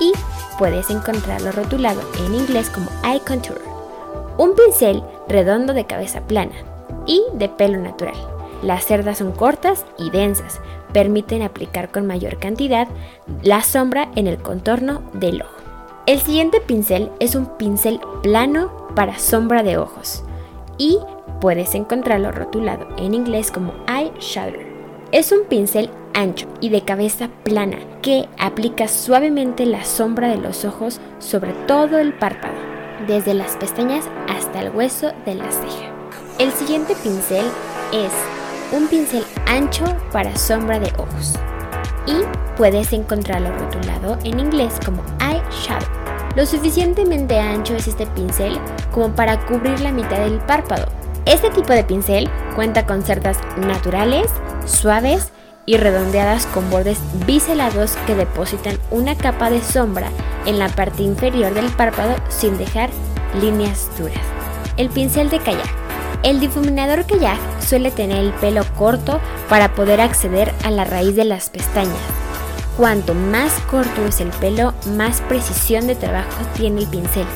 y 0.00 0.14
puedes 0.58 0.88
encontrarlo 0.88 1.52
rotulado 1.52 2.00
en 2.24 2.34
inglés 2.34 2.70
como 2.70 2.88
Eye 3.04 3.20
Contour. 3.20 3.60
Un 4.38 4.54
pincel 4.54 5.02
redondo 5.28 5.74
de 5.74 5.84
cabeza 5.84 6.22
plana 6.22 6.54
y 7.04 7.22
de 7.34 7.50
pelo 7.50 7.76
natural. 7.76 8.16
Las 8.62 8.86
cerdas 8.86 9.18
son 9.18 9.32
cortas 9.32 9.84
y 9.98 10.08
densas, 10.08 10.60
permiten 10.94 11.42
aplicar 11.42 11.90
con 11.90 12.06
mayor 12.06 12.38
cantidad 12.38 12.88
la 13.42 13.60
sombra 13.60 14.08
en 14.14 14.26
el 14.26 14.38
contorno 14.38 15.02
del 15.12 15.42
ojo. 15.42 15.52
El 16.06 16.20
siguiente 16.20 16.60
pincel 16.60 17.10
es 17.18 17.34
un 17.34 17.46
pincel 17.58 18.00
plano 18.22 18.88
para 18.94 19.18
sombra 19.18 19.62
de 19.62 19.76
ojos 19.76 20.24
y 20.78 20.98
puedes 21.40 21.74
encontrarlo 21.74 22.30
rotulado 22.30 22.86
en 22.96 23.12
inglés 23.12 23.50
como 23.50 23.74
Eye 23.88 24.12
Shadow. 24.20 24.60
Es 25.12 25.32
un 25.32 25.44
pincel 25.44 25.90
ancho 26.14 26.46
y 26.60 26.68
de 26.68 26.82
cabeza 26.82 27.28
plana 27.42 27.78
que 28.00 28.28
aplica 28.38 28.86
suavemente 28.86 29.66
la 29.66 29.84
sombra 29.84 30.28
de 30.28 30.36
los 30.36 30.64
ojos 30.64 31.00
sobre 31.18 31.52
todo 31.66 31.98
el 31.98 32.14
párpado, 32.14 32.54
desde 33.06 33.34
las 33.34 33.56
pestañas 33.56 34.04
hasta 34.28 34.60
el 34.60 34.70
hueso 34.70 35.12
de 35.26 35.34
la 35.34 35.50
ceja. 35.50 35.92
El 36.38 36.52
siguiente 36.52 36.94
pincel 37.02 37.44
es 37.92 38.12
un 38.72 38.88
pincel 38.88 39.23
ancho 39.54 39.84
para 40.10 40.36
sombra 40.36 40.80
de 40.80 40.92
ojos 40.98 41.34
y 42.06 42.14
puedes 42.56 42.92
encontrarlo 42.92 43.56
rotulado 43.56 44.18
en 44.24 44.40
inglés 44.40 44.74
como 44.84 45.02
eye 45.20 45.40
shadow. 45.50 45.88
Lo 46.34 46.44
suficientemente 46.44 47.38
ancho 47.38 47.76
es 47.76 47.86
este 47.86 48.06
pincel 48.06 48.58
como 48.92 49.14
para 49.14 49.46
cubrir 49.46 49.78
la 49.80 49.92
mitad 49.92 50.18
del 50.18 50.38
párpado. 50.40 50.86
Este 51.24 51.50
tipo 51.50 51.72
de 51.72 51.84
pincel 51.84 52.28
cuenta 52.56 52.84
con 52.84 53.02
cerdas 53.02 53.38
naturales 53.56 54.26
suaves 54.66 55.30
y 55.66 55.76
redondeadas 55.76 56.46
con 56.46 56.68
bordes 56.68 56.98
biselados 57.24 57.96
que 58.06 58.16
depositan 58.16 58.76
una 58.90 59.16
capa 59.16 59.50
de 59.50 59.62
sombra 59.62 60.10
en 60.46 60.58
la 60.58 60.68
parte 60.68 61.04
inferior 61.04 61.54
del 61.54 61.70
párpado 61.70 62.16
sin 62.28 62.58
dejar 62.58 62.90
líneas 63.40 63.88
duras. 63.96 64.18
El 64.76 64.90
pincel 64.90 65.30
de 65.30 65.38
kayak. 65.38 65.83
El 66.24 66.40
difuminador 66.40 67.04
kayak 67.04 67.38
suele 67.60 67.90
tener 67.90 68.16
el 68.16 68.32
pelo 68.32 68.64
corto 68.78 69.20
para 69.50 69.74
poder 69.74 70.00
acceder 70.00 70.54
a 70.64 70.70
la 70.70 70.84
raíz 70.84 71.14
de 71.14 71.26
las 71.26 71.50
pestañas. 71.50 71.98
Cuanto 72.78 73.12
más 73.12 73.52
corto 73.70 74.06
es 74.06 74.22
el 74.22 74.30
pelo, 74.30 74.72
más 74.96 75.20
precisión 75.20 75.86
de 75.86 75.94
trabajo 75.94 76.30
tiene 76.56 76.80
el 76.80 76.86
pincel. 76.88 77.26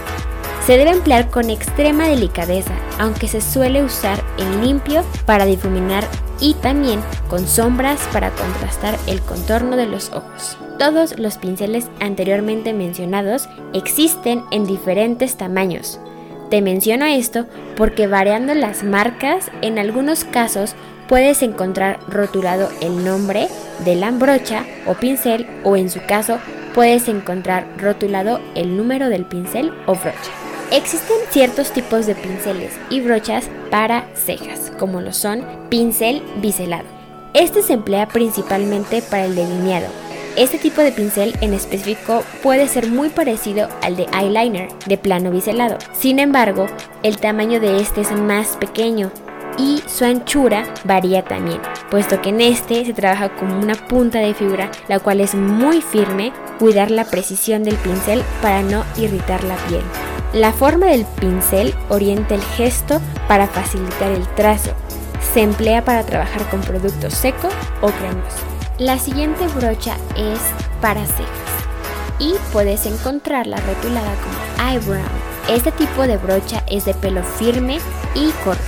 Se 0.67 0.79
debe 0.79 0.91
emplear 0.91 1.29
con 1.29 1.51
extrema 1.51 2.09
delicadeza, 2.09 2.73
aunque 2.99 3.29
se 3.29 3.43
suele 3.43 3.85
usar 3.85 4.25
en 4.39 4.65
limpio 4.65 5.05
para 5.27 5.45
difuminar 5.45 6.05
y 6.41 6.55
también 6.55 7.01
con 7.29 7.47
sombras 7.47 8.01
para 8.11 8.31
contrastar 8.31 8.97
el 9.07 9.21
contorno 9.21 9.77
de 9.77 9.87
los 9.87 10.11
ojos. 10.15 10.57
Todos 10.79 11.19
los 11.19 11.37
pinceles 11.37 11.89
anteriormente 12.01 12.73
mencionados 12.73 13.51
existen 13.75 14.45
en 14.51 14.67
diferentes 14.67 15.37
tamaños. 15.37 16.01
Te 16.51 16.63
menciono 16.63 17.05
esto 17.05 17.47
porque 17.77 18.07
variando 18.07 18.55
las 18.55 18.83
marcas, 18.83 19.51
en 19.61 19.79
algunos 19.79 20.25
casos 20.25 20.75
puedes 21.07 21.43
encontrar 21.43 22.01
rotulado 22.09 22.71
el 22.81 23.05
nombre 23.05 23.49
de 23.85 23.95
la 23.95 24.11
brocha 24.11 24.65
o 24.87 24.95
pincel 24.95 25.47
o 25.65 25.77
en 25.77 25.91
su 25.91 26.01
caso 26.07 26.39
puedes 26.75 27.09
encontrar 27.09 27.67
rotulado 27.79 28.41
el 28.55 28.77
número 28.77 29.09
del 29.09 29.25
pincel 29.25 29.73
o 29.87 29.95
brocha. 29.95 30.33
Existen 30.71 31.17
ciertos 31.31 31.73
tipos 31.73 32.07
de 32.07 32.15
pinceles 32.15 32.73
y 32.91 33.01
brochas 33.01 33.49
para 33.71 34.07
cejas, 34.15 34.71
como 34.79 35.01
lo 35.01 35.13
son 35.13 35.45
pincel 35.71 36.23
biselado. 36.41 36.85
Este 37.35 37.63
se 37.63 37.75
emplea 37.75 38.07
principalmente 38.09 39.03
para 39.03 39.27
el 39.27 39.35
delineado. 39.35 39.87
Este 40.39 40.57
tipo 40.57 40.83
de 40.83 40.93
pincel 40.93 41.37
en 41.41 41.53
específico 41.53 42.23
puede 42.45 42.69
ser 42.69 42.89
muy 42.89 43.09
parecido 43.09 43.69
al 43.83 43.97
de 43.97 44.07
eyeliner 44.17 44.69
de 44.87 44.97
plano 44.97 45.33
biselado. 45.33 45.79
Sin 45.93 46.21
embargo, 46.21 46.67
el 47.03 47.17
tamaño 47.17 47.59
de 47.59 47.81
este 47.81 48.03
es 48.03 48.13
más 48.13 48.57
pequeño 48.57 49.11
y 49.59 49.83
su 49.89 50.05
anchura 50.05 50.63
varía 50.85 51.25
también, 51.25 51.61
puesto 51.91 52.23
que 52.23 52.29
en 52.29 52.41
este 52.41 52.85
se 52.85 52.93
trabaja 52.93 53.35
con 53.35 53.51
una 53.51 53.75
punta 53.75 54.21
de 54.21 54.33
fibra, 54.33 54.71
la 54.87 55.01
cual 55.01 55.21
es 55.21 55.35
muy 55.35 55.83
firme, 55.83 56.33
cuidar 56.61 56.93
la 56.93 57.05
precisión 57.05 57.65
del 57.65 57.75
pincel 57.75 58.23
para 58.41 58.63
no 58.63 58.85
irritar 58.97 59.43
la 59.43 59.57
piel. 59.67 59.83
La 60.35 60.53
forma 60.53 60.87
del 60.87 61.05
pincel 61.21 61.75
orienta 61.89 62.37
el 62.37 62.43
gesto 62.43 63.01
para 63.27 63.49
facilitar 63.49 64.13
el 64.13 64.25
trazo. 64.37 64.71
Se 65.35 65.43
emplea 65.43 65.85
para 65.85 66.07
trabajar 66.07 66.49
con 66.49 66.61
productos 66.61 67.15
secos 67.15 67.53
o 67.81 67.89
cremosos. 67.89 68.58
La 68.79 68.97
siguiente 68.97 69.49
brocha 69.49 69.97
es 70.17 70.39
para 70.81 71.05
cejas 71.05 71.27
y 72.21 72.35
puedes 72.53 72.87
encontrarla 72.87 73.57
rotulada 73.57 74.15
como 74.23 74.71
eyebrow. 74.71 75.03
Este 75.49 75.73
tipo 75.73 76.07
de 76.07 76.17
brocha 76.17 76.63
es 76.69 76.85
de 76.85 76.95
pelo 76.95 77.25
firme 77.25 77.81
y 78.15 78.31
corto, 78.45 78.63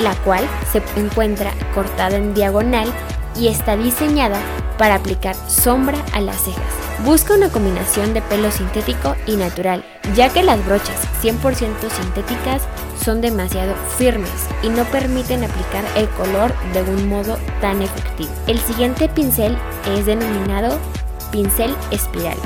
la 0.00 0.16
cual 0.24 0.44
se 0.72 0.82
encuentra 0.98 1.52
cortada 1.72 2.16
en 2.16 2.34
diagonal 2.34 2.92
y 3.36 3.46
está 3.46 3.76
diseñada 3.76 4.40
para 4.76 4.96
aplicar 4.96 5.36
sombra 5.46 6.04
a 6.12 6.20
las 6.20 6.42
cejas. 6.42 6.74
Busca 7.04 7.34
una 7.34 7.48
combinación 7.48 8.14
de 8.14 8.22
pelo 8.22 8.50
sintético 8.50 9.14
y 9.24 9.36
natural, 9.36 9.84
ya 10.16 10.30
que 10.30 10.42
las 10.42 10.66
brochas 10.66 11.00
100% 11.22 11.90
sintéticas 11.90 12.62
son 13.08 13.22
demasiado 13.22 13.74
firmes 13.96 14.28
y 14.62 14.68
no 14.68 14.84
permiten 14.84 15.42
aplicar 15.42 15.82
el 15.96 16.06
color 16.10 16.52
de 16.74 16.82
un 16.82 17.08
modo 17.08 17.38
tan 17.58 17.80
efectivo. 17.80 18.28
El 18.46 18.58
siguiente 18.58 19.08
pincel 19.08 19.56
es 19.96 20.04
denominado 20.04 20.78
pincel 21.32 21.74
espiral. 21.90 22.36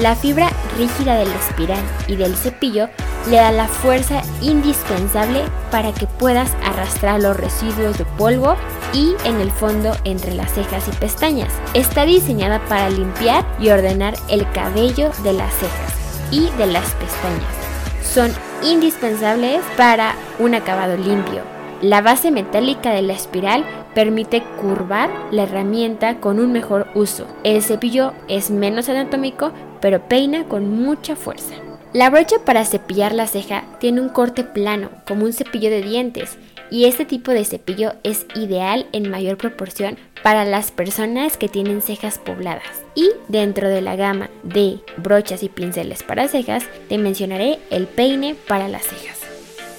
La 0.00 0.16
fibra 0.16 0.50
rígida 0.78 1.16
del 1.16 1.30
espiral 1.32 1.82
y 2.08 2.16
del 2.16 2.34
cepillo 2.34 2.88
le 3.28 3.36
da 3.36 3.52
la 3.52 3.68
fuerza 3.68 4.22
indispensable 4.40 5.42
para 5.70 5.92
que 5.92 6.06
puedas 6.06 6.50
arrastrar 6.64 7.20
los 7.20 7.36
residuos 7.36 7.98
de 7.98 8.06
polvo 8.16 8.56
y 8.94 9.14
en 9.26 9.38
el 9.38 9.50
fondo 9.50 9.94
entre 10.04 10.32
las 10.32 10.50
cejas 10.54 10.88
y 10.88 10.92
pestañas. 10.92 11.52
Está 11.74 12.06
diseñada 12.06 12.58
para 12.70 12.88
limpiar 12.88 13.44
y 13.60 13.68
ordenar 13.68 14.14
el 14.30 14.50
cabello 14.52 15.10
de 15.22 15.34
las 15.34 15.52
cejas 15.52 15.92
y 16.30 16.48
de 16.56 16.68
las 16.68 16.90
pestañas. 16.92 17.66
Son 18.02 18.45
indispensables 18.62 19.62
para 19.76 20.14
un 20.38 20.54
acabado 20.54 20.96
limpio. 20.96 21.42
La 21.82 22.00
base 22.00 22.30
metálica 22.30 22.90
de 22.90 23.02
la 23.02 23.12
espiral 23.12 23.64
permite 23.94 24.42
curvar 24.60 25.10
la 25.30 25.42
herramienta 25.42 26.20
con 26.20 26.40
un 26.40 26.52
mejor 26.52 26.88
uso. 26.94 27.26
El 27.44 27.62
cepillo 27.62 28.12
es 28.28 28.50
menos 28.50 28.88
anatómico, 28.88 29.52
pero 29.80 30.08
peina 30.08 30.44
con 30.44 30.70
mucha 30.70 31.16
fuerza. 31.16 31.54
La 31.92 32.10
brocha 32.10 32.36
para 32.44 32.64
cepillar 32.64 33.14
la 33.14 33.26
ceja 33.26 33.64
tiene 33.78 34.00
un 34.00 34.08
corte 34.08 34.44
plano, 34.44 34.90
como 35.06 35.24
un 35.24 35.32
cepillo 35.32 35.70
de 35.70 35.82
dientes, 35.82 36.38
y 36.70 36.84
este 36.84 37.04
tipo 37.04 37.30
de 37.30 37.44
cepillo 37.44 37.94
es 38.02 38.26
ideal 38.34 38.86
en 38.92 39.10
mayor 39.10 39.36
proporción 39.36 39.98
para 40.22 40.44
las 40.44 40.70
personas 40.70 41.36
que 41.36 41.48
tienen 41.48 41.82
cejas 41.82 42.18
pobladas. 42.18 42.84
Y 42.94 43.10
dentro 43.28 43.68
de 43.68 43.80
la 43.80 43.96
gama 43.96 44.30
de 44.42 44.80
brochas 44.96 45.42
y 45.42 45.48
pinceles 45.48 46.02
para 46.02 46.28
cejas, 46.28 46.64
te 46.88 46.98
mencionaré 46.98 47.58
el 47.70 47.86
peine 47.86 48.34
para 48.48 48.68
las 48.68 48.84
cejas. 48.84 49.20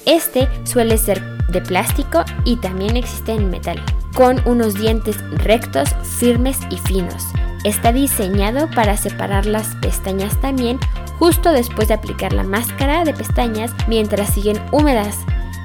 Este 0.06 0.48
suele 0.64 0.98
ser 0.98 1.22
de 1.50 1.62
plástico 1.62 2.24
y 2.46 2.56
también 2.58 2.96
existe 2.96 3.34
en 3.34 3.50
metal, 3.50 3.82
con 4.16 4.42
unos 4.48 4.76
dientes 4.76 5.18
rectos, 5.44 5.90
firmes 6.20 6.58
y 6.70 6.78
finos. 6.78 7.26
Está 7.64 7.92
diseñado 7.92 8.70
para 8.72 8.96
separar 8.96 9.46
las 9.46 9.76
pestañas 9.82 10.40
también 10.40 10.80
justo 11.20 11.52
después 11.52 11.88
de 11.88 11.96
aplicar 11.96 12.32
la 12.34 12.44
máscara 12.44 13.04
de 13.04 13.14
pestañas 13.14 13.72
mientras 13.88 14.34
siguen 14.34 14.62
húmedas. 14.72 15.18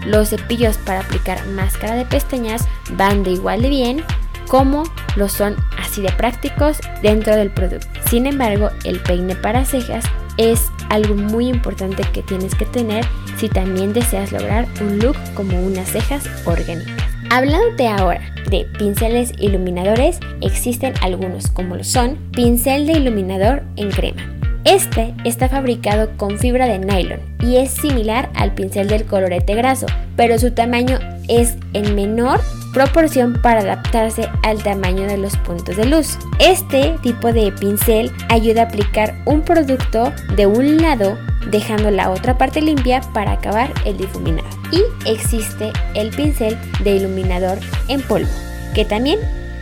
Los 0.06 0.30
cepillos 0.30 0.76
para 0.78 1.00
aplicar 1.00 1.46
máscara 1.48 1.94
de 1.94 2.04
pestañas 2.04 2.66
van 2.96 3.22
de 3.22 3.30
igual 3.30 3.62
de 3.62 3.68
bien 3.68 4.04
como 4.48 4.82
lo 5.16 5.28
son 5.28 5.56
así 5.78 6.02
de 6.02 6.12
prácticos 6.12 6.78
dentro 7.00 7.34
del 7.36 7.50
producto. 7.50 7.88
Sin 8.08 8.26
embargo, 8.26 8.70
el 8.84 9.00
peine 9.00 9.34
para 9.34 9.64
cejas 9.64 10.04
es 10.36 10.70
algo 10.90 11.14
muy 11.14 11.48
importante 11.48 12.02
que 12.12 12.22
tienes 12.22 12.54
que 12.54 12.66
tener 12.66 13.04
si 13.38 13.48
también 13.48 13.92
deseas 13.92 14.32
lograr 14.32 14.66
un 14.80 14.98
look 14.98 15.16
como 15.34 15.58
unas 15.60 15.88
cejas 15.88 16.28
orgánicas. 16.44 16.94
Hablándote 17.30 17.88
ahora 17.88 18.20
de 18.50 18.66
pinceles 18.78 19.32
iluminadores, 19.38 20.20
existen 20.42 20.92
algunos 21.00 21.48
como 21.48 21.76
lo 21.76 21.84
son 21.84 22.16
pincel 22.32 22.86
de 22.86 22.92
iluminador 22.92 23.62
en 23.76 23.90
crema. 23.90 24.31
Este 24.64 25.12
está 25.24 25.48
fabricado 25.48 26.16
con 26.16 26.38
fibra 26.38 26.66
de 26.66 26.78
nylon 26.78 27.20
y 27.40 27.56
es 27.56 27.70
similar 27.72 28.30
al 28.34 28.54
pincel 28.54 28.86
del 28.88 29.04
colorete 29.04 29.54
graso, 29.56 29.86
pero 30.16 30.38
su 30.38 30.52
tamaño 30.52 30.98
es 31.28 31.56
en 31.72 31.96
menor 31.96 32.40
proporción 32.72 33.40
para 33.42 33.60
adaptarse 33.60 34.28
al 34.44 34.62
tamaño 34.62 35.02
de 35.02 35.18
los 35.18 35.36
puntos 35.38 35.76
de 35.76 35.86
luz. 35.86 36.16
Este 36.38 36.96
tipo 37.02 37.32
de 37.32 37.50
pincel 37.52 38.12
ayuda 38.28 38.62
a 38.62 38.64
aplicar 38.66 39.14
un 39.26 39.42
producto 39.42 40.12
de 40.36 40.46
un 40.46 40.78
lado 40.78 41.18
dejando 41.50 41.90
la 41.90 42.10
otra 42.10 42.38
parte 42.38 42.62
limpia 42.62 43.00
para 43.12 43.32
acabar 43.32 43.72
el 43.84 43.96
difuminado. 43.96 44.48
Y 44.70 44.80
existe 45.10 45.72
el 45.94 46.10
pincel 46.10 46.56
de 46.84 46.96
iluminador 46.96 47.58
en 47.88 48.00
polvo, 48.00 48.30
que 48.74 48.84
también 48.84 49.18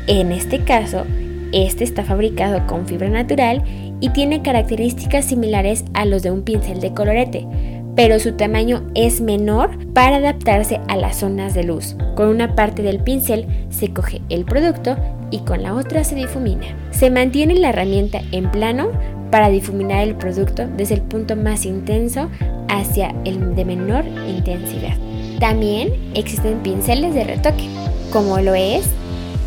en 0.06 0.30
este 0.30 0.62
caso 0.62 1.06
este 1.52 1.84
está 1.84 2.04
fabricado 2.04 2.64
con 2.66 2.86
fibra 2.86 3.08
natural 3.08 3.64
y 4.00 4.10
tiene 4.10 4.42
características 4.42 5.26
similares 5.26 5.84
a 5.94 6.04
los 6.04 6.22
de 6.22 6.30
un 6.30 6.42
pincel 6.42 6.80
de 6.80 6.92
colorete, 6.92 7.46
pero 7.94 8.18
su 8.18 8.32
tamaño 8.32 8.82
es 8.94 9.20
menor 9.20 9.70
para 9.92 10.16
adaptarse 10.16 10.80
a 10.88 10.96
las 10.96 11.18
zonas 11.18 11.54
de 11.54 11.64
luz. 11.64 11.96
Con 12.16 12.28
una 12.28 12.54
parte 12.54 12.82
del 12.82 13.00
pincel 13.00 13.46
se 13.68 13.92
coge 13.92 14.22
el 14.28 14.44
producto 14.44 14.96
y 15.30 15.40
con 15.40 15.62
la 15.62 15.74
otra 15.74 16.04
se 16.04 16.14
difumina. 16.14 16.66
Se 16.90 17.10
mantiene 17.10 17.54
la 17.56 17.70
herramienta 17.70 18.22
en 18.32 18.50
plano 18.50 18.90
para 19.30 19.50
difuminar 19.50 20.02
el 20.02 20.14
producto 20.16 20.66
desde 20.76 20.94
el 20.94 21.02
punto 21.02 21.36
más 21.36 21.64
intenso 21.64 22.28
hacia 22.68 23.14
el 23.24 23.54
de 23.54 23.64
menor 23.64 24.04
intensidad. 24.28 24.96
También 25.38 25.92
existen 26.14 26.58
pinceles 26.58 27.14
de 27.14 27.24
retoque, 27.24 27.68
como 28.12 28.38
lo 28.40 28.54
es 28.54 28.88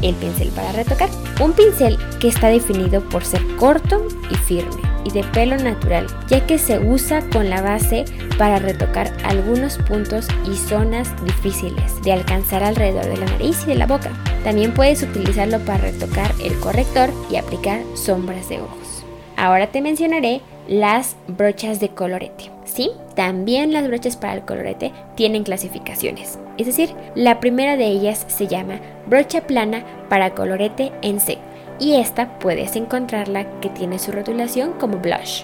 el 0.03 0.15
pincel 0.15 0.49
para 0.49 0.71
retocar. 0.71 1.09
Un 1.41 1.53
pincel 1.53 1.97
que 2.19 2.27
está 2.27 2.49
definido 2.49 3.01
por 3.09 3.25
ser 3.25 3.41
corto 3.57 4.05
y 4.29 4.35
firme 4.35 4.81
y 5.05 5.11
de 5.11 5.23
pelo 5.23 5.57
natural, 5.57 6.07
ya 6.27 6.45
que 6.45 6.57
se 6.57 6.79
usa 6.79 7.27
con 7.29 7.49
la 7.49 7.61
base 7.61 8.05
para 8.37 8.59
retocar 8.59 9.11
algunos 9.25 9.77
puntos 9.77 10.27
y 10.49 10.55
zonas 10.55 11.09
difíciles 11.25 12.01
de 12.03 12.13
alcanzar 12.13 12.63
alrededor 12.63 13.05
de 13.05 13.17
la 13.17 13.25
nariz 13.25 13.63
y 13.63 13.67
de 13.67 13.75
la 13.75 13.87
boca. 13.87 14.11
También 14.43 14.73
puedes 14.73 15.03
utilizarlo 15.03 15.59
para 15.59 15.79
retocar 15.79 16.31
el 16.41 16.57
corrector 16.59 17.09
y 17.29 17.35
aplicar 17.35 17.81
sombras 17.95 18.49
de 18.49 18.61
ojos. 18.61 19.05
Ahora 19.35 19.67
te 19.67 19.81
mencionaré 19.81 20.41
las 20.67 21.15
brochas 21.27 21.79
de 21.79 21.89
colorete. 21.89 22.51
Sí, 22.65 22.91
también 23.15 23.73
las 23.73 23.87
brochas 23.87 24.17
para 24.17 24.33
el 24.33 24.41
colorete 24.41 24.91
tienen 25.15 25.43
clasificaciones. 25.43 26.39
Es 26.57 26.67
decir, 26.67 26.93
la 27.15 27.39
primera 27.39 27.77
de 27.77 27.87
ellas 27.87 28.25
se 28.27 28.47
llama 28.47 28.79
brocha 29.07 29.41
plana 29.41 29.83
para 30.09 30.33
colorete 30.33 30.91
en 31.01 31.19
seco 31.19 31.41
y 31.79 31.95
esta 31.95 32.39
puedes 32.39 32.75
encontrarla 32.75 33.59
que 33.59 33.69
tiene 33.69 33.99
su 33.99 34.11
rotulación 34.11 34.73
como 34.73 34.97
blush. 34.97 35.43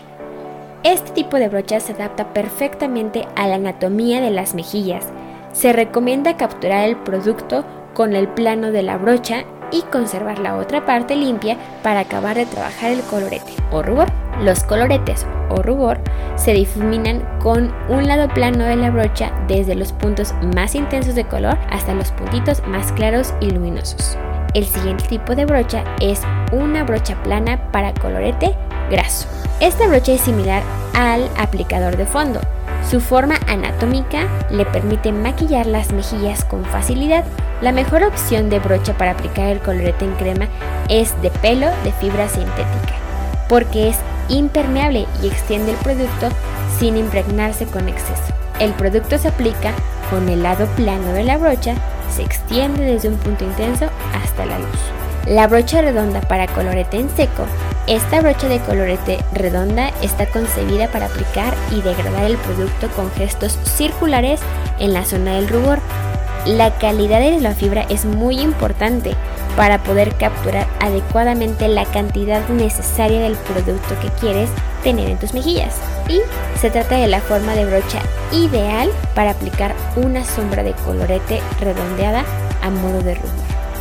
Este 0.84 1.12
tipo 1.12 1.38
de 1.38 1.50
brocha 1.50 1.80
se 1.80 1.92
adapta 1.94 2.34
perfectamente 2.34 3.28
a 3.36 3.48
la 3.48 3.56
anatomía 3.56 4.22
de 4.22 4.32
las 4.32 4.54
mejillas, 4.54 5.06
Se 5.52 5.74
recomienda 5.74 6.38
capturar 6.38 6.88
el 6.88 6.96
producto 6.96 7.66
con 7.96 8.16
el 8.16 8.28
plano 8.28 8.72
de 8.72 8.84
la 8.84 8.98
brocha 8.98 9.46
y 9.72 9.82
conservar 9.84 10.40
la 10.40 10.58
otra 10.58 10.86
parte 10.86 11.16
limpia 11.16 11.58
para 11.84 12.02
acabar 12.02 12.36
de 12.36 12.46
trabajar 12.46 12.92
el 12.92 13.02
colorete 13.02 13.54
o 13.72 13.82
rubor. 13.82 14.08
Los 14.42 14.64
coloretes 14.64 15.26
o 15.50 15.62
rubor 15.62 16.00
se 16.36 16.54
difuminan 16.54 17.28
con 17.40 17.74
un 17.90 18.08
lado 18.08 18.28
plano 18.30 18.64
de 18.64 18.78
la 18.78 18.90
brocha 18.90 19.32
desde 19.48 19.76
los 19.76 19.92
puntos 19.92 20.34
más 20.56 20.76
intensos 20.76 21.16
de 21.16 21.26
color 21.26 21.58
hasta 21.70 21.94
los 21.94 22.12
puntitos 22.12 22.66
más 22.68 22.92
claros 22.94 23.34
y 23.42 23.50
luminosos. 23.52 24.18
El 24.54 24.66
siguiente 24.66 25.08
tipo 25.08 25.36
de 25.36 25.46
brocha 25.46 25.84
es 26.00 26.22
una 26.52 26.84
brocha 26.84 27.22
plana 27.24 27.72
para 27.72 27.94
colorete 27.94 28.56
graso. 28.90 29.28
Esta 29.60 29.88
brocha 29.88 30.14
es 30.14 30.22
similar 30.22 30.64
al 30.96 31.30
aplicador 31.38 31.98
de 31.98 32.06
fondo. 32.06 32.40
Su 32.88 33.02
forma 33.02 33.36
anatómica 33.48 34.28
le 34.50 34.66
permite 34.66 35.12
maquillar 35.12 35.66
las 35.66 35.92
mejillas 35.92 36.44
con 36.46 36.66
facilidad. 36.66 37.24
La 37.62 37.72
mejor 37.72 38.04
opción 38.04 38.50
de 38.50 38.60
brocha 38.60 38.98
para 38.98 39.12
aplicar 39.12 39.48
el 39.48 39.60
colorete 39.60 40.06
en 40.06 40.16
crema 40.16 40.48
es 40.88 41.20
de 41.22 41.30
pelo 41.30 41.68
de 41.84 41.92
fibra 41.94 42.28
sintética, 42.30 42.94
porque 43.48 43.90
es 43.90 43.98
impermeable 44.30 45.06
y 45.22 45.28
extiende 45.28 45.72
el 45.72 45.78
producto 45.78 46.30
sin 46.80 46.98
impregnarse 46.98 47.66
con 47.66 47.90
exceso. 47.90 48.34
El 48.60 48.72
producto 48.74 49.18
se 49.18 49.28
aplica 49.28 49.74
con 50.10 50.28
el 50.30 50.44
lado 50.44 50.66
plano 50.76 51.14
de 51.14 51.24
la 51.24 51.38
brocha, 51.38 51.76
se 52.14 52.24
extiende 52.24 52.84
desde 52.84 53.10
un 53.10 53.18
punto 53.18 53.44
intenso 53.44 53.88
hasta 54.14 54.46
la 54.46 54.58
luz. 54.58 54.80
La 55.28 55.48
brocha 55.48 55.82
redonda 55.82 56.22
para 56.22 56.48
colorete 56.48 56.98
en 56.98 57.10
seco. 57.10 57.46
Esta 57.90 58.22
brocha 58.22 58.48
de 58.48 58.60
colorete 58.60 59.18
redonda 59.34 59.92
está 60.04 60.28
concebida 60.28 60.90
para 60.90 61.08
aplicar 61.08 61.56
y 61.72 61.82
degradar 61.82 62.26
el 62.26 62.38
producto 62.38 62.88
con 62.90 63.12
gestos 63.14 63.58
circulares 63.64 64.42
en 64.78 64.94
la 64.94 65.06
zona 65.06 65.34
del 65.34 65.50
rubor. 65.50 65.80
La 66.46 66.78
calidad 66.78 67.20
de 67.20 67.42
la 67.42 67.56
fibra 67.56 67.82
es 67.90 68.06
muy 68.06 68.42
importante 68.42 69.16
para 69.58 69.82
poder 69.82 70.14
capturar 70.18 70.68
adecuadamente 70.80 71.68
la 71.68 71.84
cantidad 71.86 72.48
necesaria 72.50 73.22
del 73.22 73.36
producto 73.36 74.00
que 74.00 74.10
quieres 74.20 74.52
tener 74.84 75.10
en 75.10 75.18
tus 75.18 75.34
mejillas. 75.34 75.74
Y 76.08 76.22
se 76.60 76.70
trata 76.70 76.96
de 76.96 77.08
la 77.08 77.22
forma 77.22 77.56
de 77.56 77.66
brocha 77.66 78.04
ideal 78.32 78.92
para 79.16 79.32
aplicar 79.32 79.74
una 79.96 80.24
sombra 80.26 80.62
de 80.62 80.74
colorete 80.74 81.42
redondeada 81.60 82.24
a 82.62 82.70
modo 82.70 83.02
de 83.02 83.16
rubor. 83.16 83.32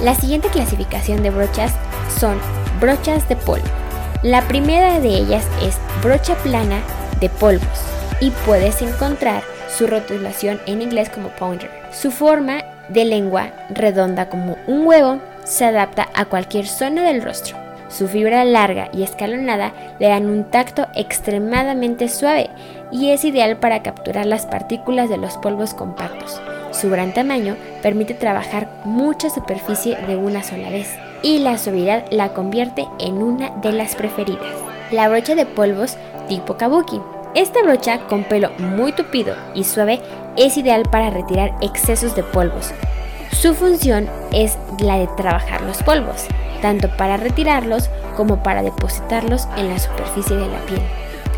La 0.00 0.14
siguiente 0.14 0.48
clasificación 0.48 1.22
de 1.22 1.28
brochas 1.28 1.74
son 2.18 2.38
brochas 2.80 3.28
de 3.28 3.36
polvo. 3.36 3.87
La 4.24 4.42
primera 4.48 4.98
de 4.98 5.10
ellas 5.10 5.46
es 5.62 5.78
brocha 6.02 6.34
plana 6.38 6.82
de 7.20 7.28
polvos 7.28 7.84
y 8.20 8.30
puedes 8.44 8.82
encontrar 8.82 9.44
su 9.68 9.86
rotulación 9.86 10.60
en 10.66 10.82
inglés 10.82 11.08
como 11.08 11.28
pounder. 11.28 11.70
Su 11.92 12.10
forma 12.10 12.64
de 12.88 13.04
lengua 13.04 13.52
redonda 13.70 14.28
como 14.28 14.56
un 14.66 14.84
huevo 14.84 15.20
se 15.44 15.66
adapta 15.66 16.08
a 16.14 16.24
cualquier 16.24 16.66
zona 16.66 17.04
del 17.04 17.22
rostro. 17.22 17.56
Su 17.88 18.08
fibra 18.08 18.44
larga 18.44 18.88
y 18.92 19.04
escalonada 19.04 19.72
le 20.00 20.08
dan 20.08 20.28
un 20.28 20.50
tacto 20.50 20.88
extremadamente 20.96 22.08
suave 22.08 22.50
y 22.90 23.10
es 23.10 23.24
ideal 23.24 23.58
para 23.58 23.84
capturar 23.84 24.26
las 24.26 24.46
partículas 24.46 25.08
de 25.08 25.18
los 25.18 25.36
polvos 25.38 25.74
compactos. 25.74 26.40
Su 26.72 26.90
gran 26.90 27.14
tamaño 27.14 27.54
permite 27.82 28.14
trabajar 28.14 28.68
mucha 28.84 29.30
superficie 29.30 29.96
de 30.08 30.16
una 30.16 30.42
sola 30.42 30.70
vez 30.70 30.88
y 31.22 31.38
la 31.38 31.58
suavidad 31.58 32.04
la 32.10 32.32
convierte 32.32 32.86
en 32.98 33.22
una 33.22 33.50
de 33.50 33.72
las 33.72 33.94
preferidas. 33.94 34.54
La 34.90 35.08
brocha 35.08 35.34
de 35.34 35.46
polvos 35.46 35.96
tipo 36.28 36.56
kabuki. 36.56 37.00
Esta 37.34 37.62
brocha 37.62 38.00
con 38.08 38.24
pelo 38.24 38.50
muy 38.58 38.92
tupido 38.92 39.34
y 39.54 39.64
suave 39.64 40.00
es 40.36 40.56
ideal 40.56 40.82
para 40.90 41.10
retirar 41.10 41.54
excesos 41.60 42.14
de 42.14 42.22
polvos. 42.22 42.72
Su 43.32 43.54
función 43.54 44.08
es 44.32 44.56
la 44.80 44.98
de 44.98 45.06
trabajar 45.16 45.60
los 45.62 45.82
polvos, 45.82 46.26
tanto 46.62 46.88
para 46.96 47.16
retirarlos 47.16 47.90
como 48.16 48.42
para 48.42 48.62
depositarlos 48.62 49.46
en 49.56 49.68
la 49.68 49.78
superficie 49.78 50.36
de 50.36 50.48
la 50.48 50.58
piel. 50.60 50.82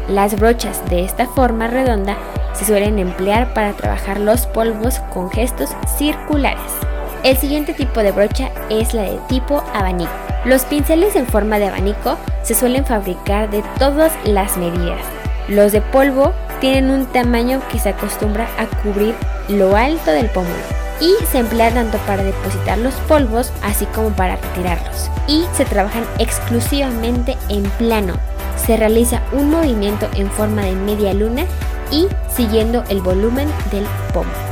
Las 0.08 0.38
brochas 0.38 0.88
de 0.88 1.04
esta 1.04 1.26
forma 1.26 1.66
redonda 1.66 2.16
se 2.52 2.64
suelen 2.64 2.98
emplear 2.98 3.52
para 3.54 3.72
trabajar 3.72 4.18
los 4.18 4.46
polvos 4.46 5.00
con 5.12 5.30
gestos 5.30 5.70
circulares. 5.98 6.72
El 7.22 7.36
siguiente 7.36 7.74
tipo 7.74 8.00
de 8.00 8.12
brocha 8.12 8.50
es 8.70 8.94
la 8.94 9.02
de 9.02 9.18
tipo 9.28 9.62
abanico. 9.74 10.10
Los 10.46 10.64
pinceles 10.64 11.16
en 11.16 11.26
forma 11.26 11.58
de 11.58 11.68
abanico 11.68 12.16
se 12.42 12.54
suelen 12.54 12.86
fabricar 12.86 13.50
de 13.50 13.62
todas 13.78 14.12
las 14.24 14.56
medidas. 14.56 15.00
Los 15.46 15.72
de 15.72 15.82
polvo 15.82 16.32
tienen 16.60 16.88
un 16.90 17.04
tamaño 17.04 17.60
que 17.70 17.78
se 17.78 17.90
acostumbra 17.90 18.48
a 18.58 18.66
cubrir 18.82 19.14
lo 19.48 19.76
alto 19.76 20.12
del 20.12 20.30
pómulo 20.30 20.54
y 20.98 21.12
se 21.26 21.40
emplea 21.40 21.70
tanto 21.70 21.98
para 22.06 22.22
depositar 22.22 22.78
los 22.78 22.94
polvos 23.06 23.52
así 23.62 23.84
como 23.86 24.08
para 24.10 24.36
retirarlos. 24.36 25.10
Y 25.26 25.44
se 25.54 25.66
trabajan 25.66 26.04
exclusivamente 26.18 27.36
en 27.50 27.64
plano. 27.72 28.14
Se 28.56 28.78
realiza 28.78 29.20
un 29.32 29.50
movimiento 29.50 30.08
en 30.14 30.30
forma 30.30 30.62
de 30.62 30.72
media 30.72 31.12
luna 31.12 31.44
y 31.90 32.06
siguiendo 32.34 32.82
el 32.88 33.02
volumen 33.02 33.48
del 33.70 33.84
pómulo. 34.14 34.50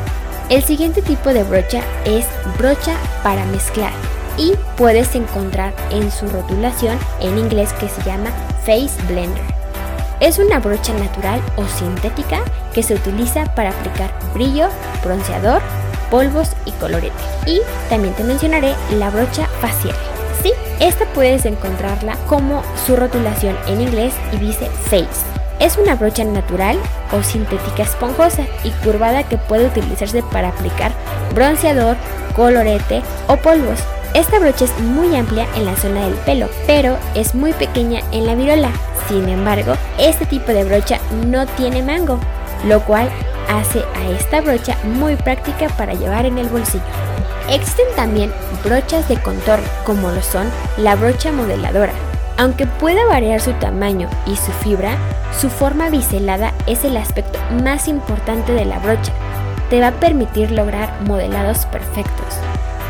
El 0.51 0.63
siguiente 0.63 1.03
tipo 1.03 1.29
de 1.35 1.45
brocha 1.45 1.83
es 2.07 2.27
brocha 2.59 2.97
para 3.23 3.45
mezclar 3.47 3.93
y 4.37 4.53
puedes 4.77 5.15
encontrar 5.15 5.73
en 5.91 6.11
su 6.11 6.29
rotulación 6.29 6.99
en 7.21 7.39
inglés 7.39 7.73
que 7.75 7.89
se 7.89 8.03
llama 8.03 8.31
Face 8.65 9.01
Blender. 9.09 9.43
Es 10.21 10.39
una 10.39 10.59
brocha 10.59 10.93
natural 10.95 11.41
o 11.57 11.65
sintética 11.67 12.41
que 12.75 12.83
se 12.83 12.95
utiliza 12.95 13.45
para 13.55 13.71
aplicar 13.71 14.13
brillo, 14.35 14.69
bronceador, 15.05 15.63
polvos 16.11 16.51
y 16.65 16.73
colorete. 16.73 17.15
Y 17.47 17.61
también 17.89 18.15
te 18.15 18.25
mencionaré 18.25 18.75
la 18.99 19.11
brocha 19.11 19.47
facial. 19.61 19.95
Sí, 20.43 20.53
esta 20.81 21.05
puedes 21.07 21.45
encontrarla 21.45 22.17
como 22.27 22.63
su 22.87 22.97
rotulación 22.97 23.57
en 23.69 23.81
inglés 23.81 24.15
y 24.33 24.37
dice 24.39 24.67
Face. 24.91 25.38
Es 25.61 25.77
una 25.77 25.97
brocha 25.97 26.25
natural 26.25 26.79
o 27.13 27.23
sintética 27.23 27.83
esponjosa 27.83 28.45
y 28.63 28.71
curvada 28.85 29.25
que 29.25 29.39
puede 29.39 29.67
utilizarse 29.67 30.23
para 30.23 30.49
aplicar 30.49 30.93
bronceador, 31.35 31.97
colorete 32.37 33.03
o 33.27 33.37
polvos. 33.37 33.81
Esta 34.15 34.39
brocha 34.39 34.65
es 34.65 34.79
muy 34.79 35.15
amplia 35.17 35.47
en 35.57 35.67
la 35.67 35.77
zona 35.77 36.05
del 36.05 36.15
pelo, 36.15 36.49
pero 36.67 36.97
es 37.15 37.35
muy 37.35 37.53
pequeña 37.53 38.01
en 38.13 38.27
la 38.27 38.35
virola. 38.35 38.71
Sin 39.09 39.29
embargo, 39.29 39.75
este 39.99 40.27
tipo 40.27 40.53
de 40.53 40.65
brocha 40.65 40.99
no 41.27 41.47
tiene 41.47 41.83
mango, 41.83 42.19
lo 42.67 42.81
cual 42.85 43.09
hace 43.49 43.81
a 43.81 44.11
esta 44.11 44.41
brocha 44.41 44.77
muy 44.85 45.17
práctica 45.17 45.69
para 45.71 45.95
llevar 45.95 46.25
en 46.25 46.39
el 46.39 46.49
bolsillo. 46.49 46.85
Existen 47.51 47.87
también 47.97 48.33
brochas 48.65 49.09
de 49.09 49.21
contorno, 49.21 49.67
como 49.85 50.11
lo 50.11 50.23
son 50.23 50.51
la 50.77 50.97
brocha 50.97 51.33
modeladora, 51.33 51.93
aunque 52.39 52.67
pueda 52.67 53.05
variar 53.07 53.41
su 53.41 53.53
tamaño 53.55 54.09
y 54.25 54.37
su 54.37 54.53
fibra, 54.53 54.97
su 55.39 55.51
forma 55.51 55.91
biselada 55.91 56.55
es 56.67 56.85
el 56.85 56.97
aspecto 56.97 57.39
más 57.63 57.89
importante 57.89 58.53
de 58.53 58.65
la 58.65 58.79
brocha. 58.79 59.13
Te 59.69 59.81
va 59.81 59.89
a 59.89 60.01
permitir 60.01 60.53
lograr 60.53 60.91
modelados 61.07 61.67
perfectos. 61.67 62.39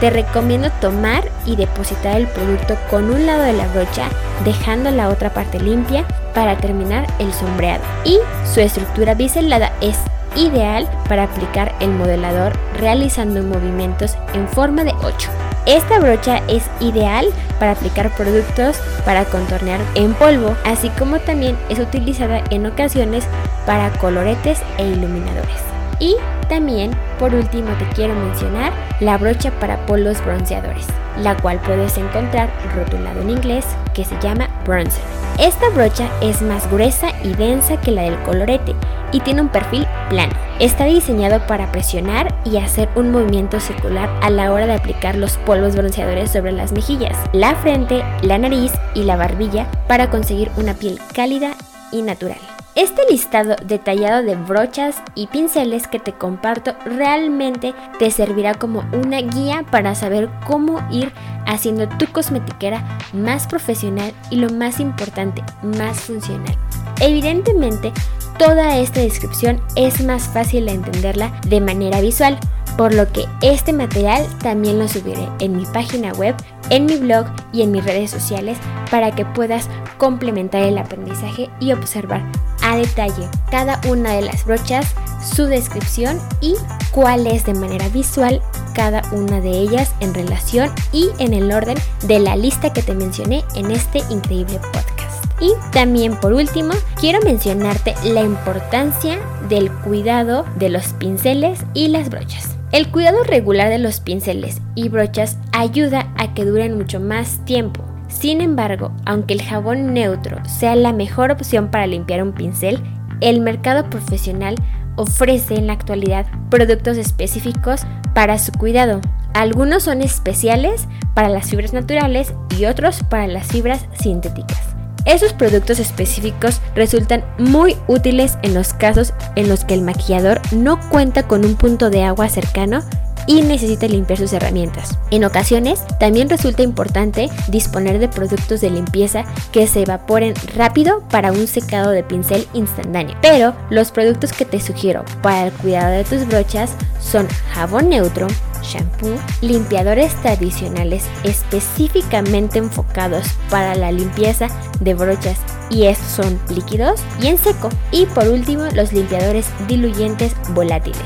Te 0.01 0.11
recomiendo 0.11 0.71
tomar 0.81 1.25
y 1.45 1.57
depositar 1.57 2.19
el 2.19 2.29
producto 2.29 2.77
con 2.89 3.11
un 3.11 3.27
lado 3.27 3.43
de 3.43 3.55
la 3.55 3.67
brocha, 3.69 4.09
dejando 4.45 4.91
la 4.93 5.09
otra 5.09 5.31
parte 5.31 5.59
limpia 5.59 6.05
para 6.35 6.57
terminar 6.59 7.07
el 7.19 7.33
sombreado. 7.33 7.83
Y 8.05 8.19
su 8.45 8.61
estructura 8.61 9.15
biselada 9.15 9.73
es 9.81 9.99
ideal 10.37 10.89
para 11.09 11.25
aplicar 11.25 11.75
el 11.81 11.91
modelador 11.91 12.53
realizando 12.79 13.43
movimientos 13.43 14.17
en 14.35 14.47
forma 14.47 14.85
de 14.85 14.93
8. 15.03 15.48
Esta 15.67 15.99
brocha 15.99 16.41
es 16.49 16.65
ideal 16.81 17.27
para 17.59 17.73
aplicar 17.73 18.11
productos 18.11 18.81
para 19.05 19.25
contornear 19.25 19.81
en 19.95 20.15
polvo, 20.15 20.57
así 20.65 20.89
como 20.91 21.19
también 21.19 21.57
es 21.69 21.79
utilizada 21.79 22.43
en 22.51 22.67
ocasiones 22.67 23.25
para 23.67 23.91
coloretes 23.99 24.61
e 24.79 24.87
iluminadores. 24.87 25.57
Y 26.01 26.17
también, 26.49 26.93
por 27.19 27.35
último, 27.35 27.71
te 27.79 27.87
quiero 27.95 28.15
mencionar 28.15 28.73
la 29.01 29.19
brocha 29.19 29.51
para 29.59 29.85
polos 29.87 30.25
bronceadores, 30.25 30.87
la 31.19 31.37
cual 31.37 31.61
puedes 31.61 31.99
encontrar 31.99 32.49
rotulado 32.75 33.21
en 33.21 33.31
inglés 33.31 33.65
que 33.95 34.05
se 34.05 34.19
llama 34.21 34.49
bronzer. 34.65 35.03
Esta 35.39 35.69
brocha 35.71 36.09
es 36.21 36.41
más 36.43 36.71
gruesa 36.71 37.11
y 37.23 37.35
densa 37.35 37.81
que 37.81 37.93
la 37.93 38.03
del 38.03 38.21
colorete 38.23 38.75
y 39.13 39.21
tiene 39.21 39.43
un 39.43 39.49
perfil 39.49 39.87
plano. 40.09 40.33
Está 40.59 40.85
diseñado 40.85 41.47
para 41.47 41.71
presionar 41.71 42.35
y 42.45 42.57
hacer 42.57 42.89
un 42.97 43.13
movimiento 43.13 43.61
circular 43.61 44.11
a 44.23 44.31
la 44.31 44.53
hora 44.53 44.67
de 44.67 44.75
aplicar 44.75 45.17
los 45.17 45.37
polvos 45.39 45.77
bronceadores 45.77 46.31
sobre 46.31 46.53
las 46.53 46.73
mejillas, 46.73 47.17
la 47.33 47.55
frente, 47.57 48.03
la 48.23 48.39
nariz 48.39 48.73
y 48.95 49.05
la 49.05 49.17
barbilla 49.17 49.71
para 49.87 50.11
conseguir 50.11 50.51
una 50.57 50.75
piel 50.75 50.99
cálida 51.15 51.53
y 51.93 52.03
natural. 52.03 52.39
Este 52.75 53.03
listado 53.11 53.57
detallado 53.65 54.23
de 54.23 54.37
brochas 54.37 55.03
y 55.17 55.27
pinceles 55.27 55.89
que 55.89 55.99
te 55.99 56.13
comparto 56.13 56.77
realmente 56.85 57.75
te 57.99 58.09
servirá 58.13 58.55
como 58.55 58.85
una 58.93 59.21
guía 59.21 59.65
para 59.69 59.97
saber 59.97 60.29
cómo 60.47 60.81
ir 60.89 61.13
haciendo 61.45 61.89
tu 61.89 62.07
cosmetiquera 62.07 62.85
más 63.13 63.49
profesional 63.49 64.13
y 64.31 64.37
lo 64.37 64.51
más 64.51 64.79
importante, 64.79 65.43
más 65.63 66.03
funcional. 66.03 66.55
Evidentemente, 67.01 67.93
toda 68.39 68.79
esta 68.79 69.01
descripción 69.01 69.61
es 69.75 70.03
más 70.05 70.29
fácil 70.29 70.67
de 70.67 70.73
entenderla 70.73 71.39
de 71.47 71.61
manera 71.61 72.01
visual, 72.01 72.39
por 72.77 72.95
lo 72.95 73.11
que 73.13 73.25
este 73.43 73.73
material 73.73 74.25
también 74.39 74.79
lo 74.79 74.87
subiré 74.87 75.29
en 75.41 75.57
mi 75.57 75.67
página 75.67 76.13
web, 76.13 76.37
en 76.71 76.87
mi 76.87 76.97
blog 76.97 77.27
y 77.53 77.63
en 77.63 77.73
mis 77.73 77.85
redes 77.85 78.11
sociales 78.11 78.57
para 78.91 79.15
que 79.15 79.25
puedas 79.25 79.69
complementar 79.99 80.63
el 80.63 80.79
aprendizaje 80.79 81.51
y 81.61 81.73
observar 81.73 82.23
a 82.63 82.77
detalle 82.77 83.29
cada 83.51 83.81
una 83.89 84.13
de 84.13 84.23
las 84.23 84.45
brochas, 84.45 84.95
su 85.35 85.47
descripción 85.47 86.21
y 86.41 86.55
cuál 86.93 87.27
es 87.27 87.45
de 87.45 87.55
manera 87.55 87.89
visual 87.89 88.41
cada 88.75 89.03
una 89.13 89.41
de 89.41 89.51
ellas 89.51 89.93
en 89.99 90.15
relación 90.15 90.71
y 90.93 91.09
en 91.19 91.35
el 91.35 91.51
orden 91.51 91.77
de 92.07 92.21
la 92.21 92.37
lista 92.37 92.73
que 92.73 92.83
te 92.83 92.95
mencioné 92.95 93.43
en 93.57 93.73
este 93.73 93.99
increíble 94.11 94.61
podcast. 94.73 94.98
Y 95.41 95.53
también 95.73 96.17
por 96.17 96.33
último, 96.33 96.73
quiero 97.01 97.21
mencionarte 97.23 97.95
la 98.05 98.23
importancia 98.23 99.19
del 99.49 99.71
cuidado 99.71 100.45
de 100.57 100.69
los 100.69 100.93
pinceles 100.95 101.65
y 101.75 101.89
las 101.89 102.11
brochas. 102.11 102.57
El 102.71 102.91
cuidado 102.91 103.23
regular 103.25 103.71
de 103.71 103.79
los 103.79 104.01
pinceles 104.01 104.61
y 104.75 104.89
brochas 104.89 105.39
ayuda 105.53 106.13
a 106.17 106.35
que 106.35 106.45
duren 106.45 106.77
mucho 106.77 107.01
más 107.01 107.45
tiempo. 107.45 107.83
Sin 108.09 108.41
embargo, 108.41 108.93
aunque 109.07 109.35
el 109.35 109.43
jabón 109.43 109.95
neutro 109.95 110.39
sea 110.45 110.77
la 110.77 110.93
mejor 110.93 111.31
opción 111.31 111.71
para 111.71 111.87
limpiar 111.87 112.23
un 112.23 112.33
pincel, 112.33 112.83
el 113.21 113.41
mercado 113.41 113.89
profesional 113.89 114.57
ofrece 114.97 115.55
en 115.55 115.69
la 115.69 115.73
actualidad 115.73 116.27
productos 116.51 116.99
específicos 116.99 117.83
para 118.15 118.39
su 118.39 118.53
cuidado. 118.53 119.01
Algunos 119.35 119.85
son 119.85 120.03
especiales 120.03 120.89
para 121.15 121.29
las 121.29 121.49
fibras 121.49 121.73
naturales 121.73 122.35
y 122.59 122.65
otros 122.65 123.03
para 123.05 123.29
las 123.29 123.47
fibras 123.47 123.87
sintéticas. 123.99 124.68
Esos 125.09 125.33
productos 125.33 125.79
específicos 125.79 126.61
resultan 126.75 127.25
muy 127.39 127.79
útiles 127.87 128.37
en 128.43 128.53
los 128.53 128.75
casos 128.75 129.15
en 129.37 129.49
los 129.49 129.65
que 129.65 129.73
el 129.73 129.81
maquillador 129.81 130.39
no 130.53 130.79
cuenta 130.91 131.27
con 131.27 131.47
un 131.47 131.55
punto 131.57 131.89
de 131.89 132.05
agua 132.05 132.29
cercano 132.29 132.83
y 133.27 133.41
necesita 133.41 133.87
limpiar 133.87 134.19
sus 134.19 134.35
herramientas. 134.35 134.99
En 135.11 135.25
ocasiones, 135.25 135.83
también 135.99 136.29
resulta 136.29 136.63
importante 136.63 137.31
disponer 137.49 137.99
de 137.99 138.09
productos 138.09 138.61
de 138.61 138.71
limpieza 138.71 139.25
que 139.51 139.67
se 139.67 139.83
evaporen 139.83 140.35
rápido 140.55 141.03
para 141.11 141.33
un 141.33 141.47
secado 141.47 141.91
de 141.91 142.03
pincel 142.03 142.47
instantáneo. 142.53 143.17
Pero 143.23 143.55
los 143.71 143.93
productos 143.93 144.33
que 144.33 144.45
te 144.45 144.61
sugiero 144.61 145.05
para 145.23 145.47
el 145.47 145.53
cuidado 145.53 145.93
de 145.93 146.05
tus 146.05 146.27
brochas 146.27 146.75
son 147.01 147.29
jabón 147.53 147.89
neutro, 147.89 148.27
shampoo, 148.63 149.17
limpiadores 149.41 150.15
tradicionales 150.23 151.05
específicamente 151.25 152.59
enfocados 152.59 153.27
para 153.51 153.75
la 153.75 153.93
limpieza 153.93 154.49
de 154.81 154.95
brochas 154.95 155.39
y 155.71 155.87
estos 155.87 156.09
son 156.09 156.41
líquidos 156.49 157.01
y 157.21 157.29
en 157.29 157.39
seco. 157.39 157.69
Y 157.91 158.07
por 158.07 158.29
último, 158.29 158.65
los 158.75 158.93
limpiadores 158.93 159.47
diluyentes 159.67 160.33
volátiles 160.51 160.99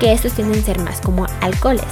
que 0.00 0.12
estos 0.12 0.32
tienden 0.32 0.60
a 0.60 0.64
ser 0.64 0.78
más 0.80 1.00
como 1.00 1.26
alcoholes, 1.40 1.84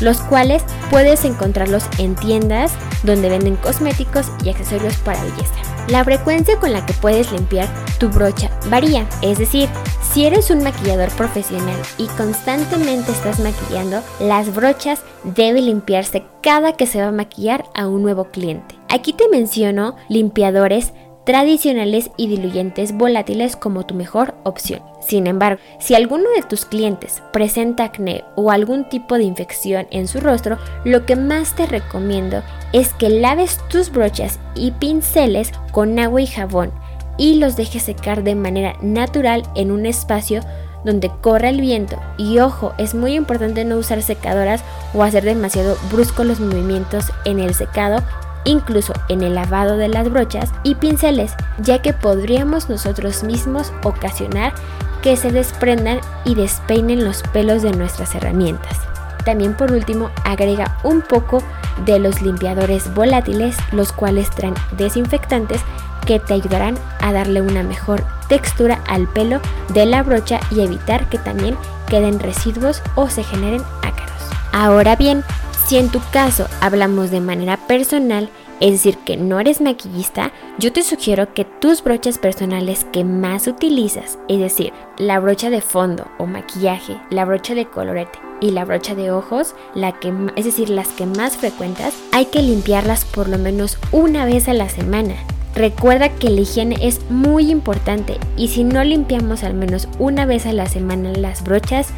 los 0.00 0.18
cuales 0.18 0.62
puedes 0.90 1.24
encontrarlos 1.24 1.84
en 1.98 2.14
tiendas 2.14 2.72
donde 3.02 3.28
venden 3.28 3.56
cosméticos 3.56 4.26
y 4.44 4.50
accesorios 4.50 4.96
para 4.98 5.22
belleza. 5.22 5.54
La 5.88 6.02
frecuencia 6.04 6.58
con 6.58 6.72
la 6.72 6.84
que 6.84 6.94
puedes 6.94 7.30
limpiar 7.30 7.68
tu 7.98 8.08
brocha 8.08 8.50
varía, 8.68 9.06
es 9.22 9.38
decir, 9.38 9.68
si 10.12 10.24
eres 10.24 10.50
un 10.50 10.62
maquillador 10.62 11.10
profesional 11.10 11.76
y 11.96 12.06
constantemente 12.08 13.12
estás 13.12 13.38
maquillando, 13.38 14.02
las 14.18 14.54
brochas 14.54 15.02
deben 15.22 15.66
limpiarse 15.66 16.24
cada 16.42 16.72
que 16.72 16.86
se 16.86 17.00
va 17.00 17.08
a 17.08 17.12
maquillar 17.12 17.64
a 17.74 17.86
un 17.86 18.02
nuevo 18.02 18.24
cliente. 18.24 18.74
Aquí 18.88 19.12
te 19.12 19.28
menciono 19.28 19.94
limpiadores 20.08 20.92
tradicionales 21.26 22.10
y 22.16 22.28
diluyentes 22.28 22.92
volátiles 22.92 23.56
como 23.56 23.84
tu 23.84 23.94
mejor 23.94 24.36
opción. 24.44 24.80
Sin 25.00 25.26
embargo, 25.26 25.60
si 25.80 25.96
alguno 25.96 26.30
de 26.36 26.42
tus 26.42 26.64
clientes 26.64 27.20
presenta 27.32 27.84
acné 27.84 28.24
o 28.36 28.52
algún 28.52 28.88
tipo 28.88 29.18
de 29.18 29.24
infección 29.24 29.88
en 29.90 30.06
su 30.06 30.20
rostro, 30.20 30.56
lo 30.84 31.04
que 31.04 31.16
más 31.16 31.54
te 31.56 31.66
recomiendo 31.66 32.42
es 32.72 32.94
que 32.94 33.10
laves 33.10 33.58
tus 33.68 33.90
brochas 33.90 34.38
y 34.54 34.70
pinceles 34.70 35.50
con 35.72 35.98
agua 35.98 36.22
y 36.22 36.26
jabón 36.28 36.70
y 37.18 37.34
los 37.34 37.56
dejes 37.56 37.82
secar 37.82 38.22
de 38.22 38.36
manera 38.36 38.74
natural 38.80 39.42
en 39.56 39.72
un 39.72 39.84
espacio 39.84 40.42
donde 40.84 41.10
corra 41.22 41.48
el 41.48 41.60
viento. 41.60 42.00
Y 42.18 42.38
ojo, 42.38 42.72
es 42.78 42.94
muy 42.94 43.14
importante 43.14 43.64
no 43.64 43.78
usar 43.78 44.00
secadoras 44.02 44.62
o 44.94 45.02
hacer 45.02 45.24
demasiado 45.24 45.76
bruscos 45.90 46.24
los 46.24 46.38
movimientos 46.38 47.06
en 47.24 47.40
el 47.40 47.54
secado 47.54 48.04
incluso 48.46 48.94
en 49.10 49.22
el 49.22 49.34
lavado 49.34 49.76
de 49.76 49.88
las 49.88 50.10
brochas 50.10 50.50
y 50.62 50.76
pinceles, 50.76 51.34
ya 51.58 51.82
que 51.82 51.92
podríamos 51.92 52.70
nosotros 52.70 53.22
mismos 53.22 53.72
ocasionar 53.82 54.54
que 55.02 55.16
se 55.16 55.30
desprendan 55.30 56.00
y 56.24 56.34
despeinen 56.34 57.04
los 57.04 57.22
pelos 57.32 57.62
de 57.62 57.72
nuestras 57.72 58.14
herramientas. 58.14 58.78
También 59.24 59.54
por 59.54 59.72
último 59.72 60.10
agrega 60.24 60.78
un 60.84 61.02
poco 61.02 61.42
de 61.84 61.98
los 61.98 62.22
limpiadores 62.22 62.94
volátiles, 62.94 63.56
los 63.72 63.92
cuales 63.92 64.30
traen 64.30 64.54
desinfectantes 64.78 65.60
que 66.06 66.20
te 66.20 66.34
ayudarán 66.34 66.78
a 67.00 67.12
darle 67.12 67.42
una 67.42 67.62
mejor 67.62 68.04
textura 68.28 68.80
al 68.86 69.08
pelo 69.08 69.40
de 69.74 69.84
la 69.84 70.02
brocha 70.02 70.40
y 70.50 70.60
evitar 70.60 71.08
que 71.08 71.18
también 71.18 71.56
queden 71.88 72.20
residuos 72.20 72.82
o 72.94 73.08
se 73.08 73.24
generen 73.24 73.62
ácaros. 73.82 74.12
Ahora 74.52 74.96
bien, 74.96 75.24
si 75.66 75.76
en 75.76 75.88
tu 75.88 76.00
caso 76.12 76.46
hablamos 76.60 77.10
de 77.10 77.20
manera 77.20 77.56
personal, 77.56 78.28
es 78.60 78.70
decir, 78.70 78.96
que 78.98 79.16
no 79.16 79.40
eres 79.40 79.60
maquillista, 79.60 80.32
yo 80.58 80.72
te 80.72 80.82
sugiero 80.82 81.34
que 81.34 81.44
tus 81.44 81.82
brochas 81.82 82.18
personales 82.18 82.86
que 82.92 83.04
más 83.04 83.48
utilizas, 83.48 84.18
es 84.28 84.38
decir, 84.38 84.72
la 84.96 85.18
brocha 85.18 85.50
de 85.50 85.60
fondo 85.60 86.06
o 86.18 86.26
maquillaje, 86.26 86.96
la 87.10 87.24
brocha 87.24 87.54
de 87.54 87.66
colorete 87.66 88.18
y 88.40 88.52
la 88.52 88.64
brocha 88.64 88.94
de 88.94 89.10
ojos, 89.10 89.54
la 89.74 89.98
que, 89.98 90.12
es 90.36 90.44
decir, 90.44 90.70
las 90.70 90.88
que 90.88 91.04
más 91.04 91.36
frecuentas, 91.36 91.94
hay 92.12 92.26
que 92.26 92.42
limpiarlas 92.42 93.04
por 93.04 93.28
lo 93.28 93.36
menos 93.36 93.76
una 93.92 94.24
vez 94.24 94.48
a 94.48 94.54
la 94.54 94.68
semana. 94.68 95.14
Recuerda 95.54 96.10
que 96.10 96.30
la 96.30 96.42
higiene 96.42 96.76
es 96.80 97.00
muy 97.10 97.50
importante 97.50 98.18
y 98.36 98.48
si 98.48 98.62
no 98.62 98.84
limpiamos 98.84 99.42
al 99.42 99.54
menos 99.54 99.88
una 99.98 100.26
vez 100.26 100.46
a 100.46 100.52
la 100.52 100.66
semana 100.66 101.12
las 101.12 101.42
brochas, 101.42 101.88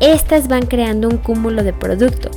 estas 0.00 0.46
van 0.46 0.66
creando 0.66 1.08
un 1.08 1.16
cúmulo 1.16 1.64
de 1.64 1.72
producto 1.72 2.30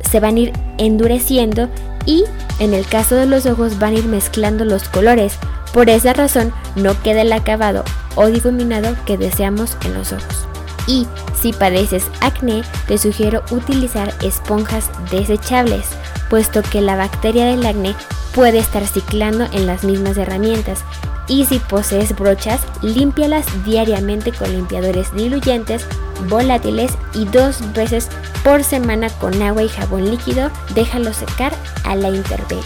se 0.00 0.20
van 0.20 0.36
a 0.36 0.40
ir 0.40 0.52
endureciendo 0.78 1.68
y 2.06 2.24
en 2.58 2.74
el 2.74 2.86
caso 2.86 3.14
de 3.14 3.26
los 3.26 3.46
ojos 3.46 3.78
van 3.78 3.94
a 3.94 3.98
ir 3.98 4.06
mezclando 4.06 4.64
los 4.64 4.88
colores. 4.88 5.38
Por 5.72 5.90
esa 5.90 6.12
razón 6.12 6.52
no 6.76 7.00
queda 7.02 7.22
el 7.22 7.32
acabado 7.32 7.84
o 8.14 8.26
difuminado 8.26 8.96
que 9.04 9.18
deseamos 9.18 9.76
en 9.84 9.94
los 9.94 10.12
ojos. 10.12 10.46
Y 10.86 11.06
si 11.40 11.52
padeces 11.52 12.04
acné, 12.20 12.62
te 12.86 12.96
sugiero 12.96 13.42
utilizar 13.50 14.12
esponjas 14.22 14.90
desechables, 15.10 15.86
puesto 16.30 16.62
que 16.62 16.80
la 16.80 16.96
bacteria 16.96 17.44
del 17.44 17.66
acné 17.66 17.94
puede 18.34 18.58
estar 18.58 18.86
ciclando 18.86 19.44
en 19.52 19.66
las 19.66 19.84
mismas 19.84 20.16
herramientas. 20.16 20.84
Y 21.28 21.44
si 21.44 21.58
posees 21.58 22.16
brochas, 22.16 22.62
límpialas 22.80 23.44
diariamente 23.66 24.32
con 24.32 24.50
limpiadores 24.50 25.14
diluyentes 25.14 25.86
volátiles 26.28 26.92
y 27.14 27.24
dos 27.26 27.60
veces 27.72 28.08
por 28.44 28.64
semana 28.64 29.10
con 29.10 29.40
agua 29.42 29.62
y 29.62 29.68
jabón 29.68 30.10
líquido, 30.10 30.50
déjalo 30.74 31.12
secar 31.12 31.52
a 31.84 31.94
la 31.96 32.08
intemperie. 32.08 32.62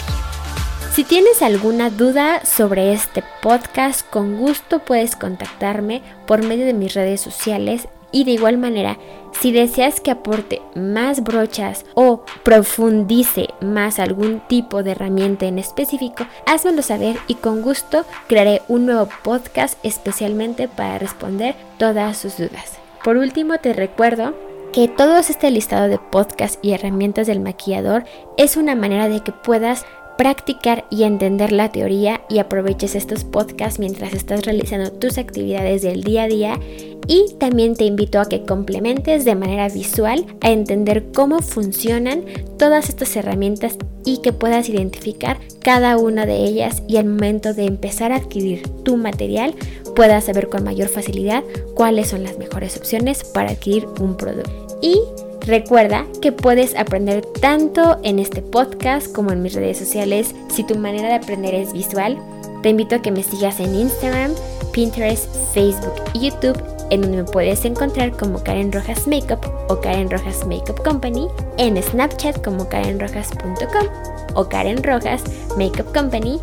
Si 0.95 1.05
tienes 1.05 1.41
alguna 1.41 1.89
duda 1.89 2.45
sobre 2.45 2.93
este 2.93 3.25
podcast, 3.41 4.07
con 4.11 4.37
gusto 4.37 4.81
puedes 4.81 5.17
contactarme 5.17 6.03
por 6.27 6.45
medio 6.45 6.67
de 6.67 6.75
mis 6.75 6.93
redes 6.93 7.21
sociales 7.21 7.89
y 8.13 8.25
de 8.25 8.33
igual 8.33 8.59
manera, 8.59 8.99
si 9.41 9.53
deseas 9.53 10.01
que 10.01 10.11
aporte 10.11 10.61
más 10.75 11.25
brochas 11.25 11.87
o 11.95 12.25
profundice 12.43 13.49
más 13.63 13.99
algún 13.99 14.41
tipo 14.41 14.83
de 14.83 14.91
herramienta 14.91 15.47
en 15.47 15.59
específico, 15.59 16.27
házmelo 16.45 16.83
saber 16.83 17.17
y 17.27 17.37
con 17.37 17.63
gusto 17.63 18.05
crearé 18.29 18.61
un 18.69 18.85
nuevo 18.85 19.09
podcast 19.25 19.79
especialmente 19.83 20.69
para 20.69 20.99
responder 20.99 21.57
todas 21.79 22.19
sus 22.19 22.37
dudas. 22.37 22.82
Por 23.05 23.17
último, 23.17 23.59
te 23.59 23.73
recuerdo 23.73 24.35
que 24.73 24.89
todo 24.89 25.19
este 25.19 25.51
listado 25.51 25.89
de 25.89 25.99
podcasts 25.99 26.59
y 26.63 26.73
herramientas 26.73 27.27
del 27.27 27.41
maquillador 27.41 28.05
es 28.37 28.57
una 28.57 28.75
manera 28.75 29.09
de 29.09 29.21
que 29.21 29.33
puedas 29.33 29.85
practicar 30.17 30.85
y 30.91 31.05
entender 31.05 31.53
la 31.53 31.71
teoría 31.71 32.23
y 32.29 32.39
aproveches 32.39 32.95
estos 32.95 33.25
podcasts 33.25 33.79
mientras 33.79 34.13
estás 34.13 34.45
realizando 34.45 34.93
tus 34.93 35.19
actividades 35.19 35.83
del 35.83 36.03
día 36.03 36.25
a 36.25 36.29
día 36.29 36.61
y 37.09 37.35
también 37.39 37.75
te 37.75 37.85
invito 37.85 38.21
a 38.21 38.27
que 38.27 38.45
complementes 38.45 39.25
de 39.25 39.35
manera 39.35 39.69
visual 39.69 40.25
a 40.41 40.51
entender 40.51 41.07
cómo 41.13 41.41
funcionan 41.41 42.25
todas 42.59 42.89
estas 42.89 43.17
herramientas 43.17 43.77
y 44.05 44.19
que 44.19 44.33
puedas 44.33 44.69
identificar 44.69 45.39
cada 45.63 45.97
una 45.97 46.27
de 46.27 46.37
ellas 46.45 46.83
y 46.89 46.97
al 46.97 47.07
momento 47.07 47.55
de 47.55 47.65
empezar 47.65 48.13
a 48.13 48.17
adquirir 48.17 48.69
tu 48.85 48.97
material 48.97 49.55
puedas 49.95 50.25
saber 50.25 50.49
con 50.49 50.65
mayor 50.65 50.89
facilidad 50.89 51.43
cuáles 51.75 52.09
son 52.09 52.23
las 52.23 52.39
mejores 52.39 52.77
opciones 52.77 53.25
para 53.25 53.51
adquirir 53.51 53.87
un 54.01 54.17
producto. 54.17 54.51
Y 54.81 54.99
Recuerda 55.47 56.07
que 56.21 56.31
puedes 56.31 56.77
aprender 56.77 57.27
tanto 57.41 57.99
en 58.05 58.21
este 58.21 58.43
podcast 58.43 59.13
como 59.13 59.33
en 59.33 59.43
mis 59.43 59.55
redes 59.55 59.77
sociales 59.77 60.37
si 60.49 60.63
tu 60.63 60.77
manera 60.77 61.09
de 61.09 61.15
aprender 61.15 61.53
es 61.55 61.73
visual. 61.73 62.17
Te 62.63 62.69
invito 62.69 62.95
a 62.95 63.03
que 63.03 63.11
me 63.11 63.25
sigas 63.25 63.59
en 63.59 63.75
Instagram, 63.75 64.33
Pinterest, 64.73 65.27
Facebook 65.53 65.95
y 66.15 66.31
YouTube, 66.31 66.63
en 66.91 67.03
donde 67.03 67.17
me 67.19 67.25
puedes 67.25 67.65
encontrar 67.65 68.13
como 68.13 68.43
Karen 68.45 68.71
Rojas 68.71 69.09
Makeup 69.09 69.41
o 69.69 69.81
Karen 69.81 70.11
Rojas 70.11 70.47
Makeup 70.47 70.81
Company, 70.85 71.27
en 71.59 71.83
Snapchat 71.83 72.45
como 72.45 72.69
karenrojas.com 72.69 73.87
o 74.35 74.49
Karen 74.49 74.83
Rojas 74.85 75.25
Makeup 75.59 75.93
Company. 75.93 76.39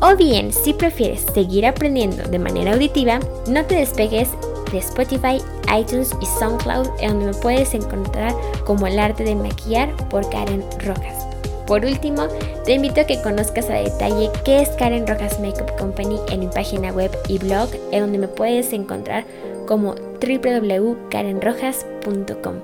O 0.00 0.14
bien, 0.14 0.52
si 0.52 0.74
prefieres 0.74 1.26
seguir 1.34 1.66
aprendiendo 1.66 2.22
de 2.28 2.38
manera 2.38 2.74
auditiva, 2.74 3.18
no 3.48 3.64
te 3.64 3.74
despegues 3.74 4.28
de 4.74 4.80
Spotify, 4.80 5.38
iTunes 5.76 6.10
y 6.20 6.26
SoundCloud, 6.38 6.86
donde 7.00 7.26
me 7.26 7.34
puedes 7.34 7.74
encontrar 7.74 8.32
como 8.66 8.86
el 8.86 8.98
arte 8.98 9.24
de 9.24 9.34
maquillar 9.34 9.94
por 10.08 10.28
Karen 10.28 10.62
Rojas. 10.84 11.26
Por 11.66 11.84
último, 11.84 12.28
te 12.64 12.74
invito 12.74 13.00
a 13.00 13.04
que 13.04 13.20
conozcas 13.22 13.70
a 13.70 13.74
detalle 13.74 14.30
qué 14.44 14.60
es 14.60 14.68
Karen 14.70 15.06
Rojas 15.06 15.38
Makeup 15.40 15.78
Company 15.78 16.18
en 16.28 16.40
mi 16.40 16.48
página 16.48 16.90
web 16.92 17.16
y 17.28 17.38
blog, 17.38 17.70
en 17.90 18.00
donde 18.00 18.18
me 18.18 18.28
puedes 18.28 18.74
encontrar 18.74 19.24
como 19.66 19.94
www.karenrojas.com. 19.94 22.54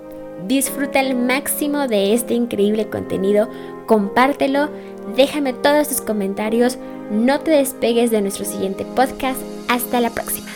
Disfruta 0.47 1.01
al 1.01 1.15
máximo 1.15 1.89
de 1.89 2.13
este 2.13 2.35
increíble 2.35 2.89
contenido, 2.89 3.49
compártelo, 3.87 4.69
déjame 5.17 5.55
todos 5.55 5.89
tus 5.89 6.03
comentarios, 6.03 6.77
no 7.11 7.41
te 7.41 7.53
despegues 7.53 8.11
de 8.11 8.21
nuestro 8.21 8.45
siguiente 8.45 8.85
podcast. 8.85 9.41
Hasta 9.69 10.01
la 10.01 10.11
próxima. 10.11 10.51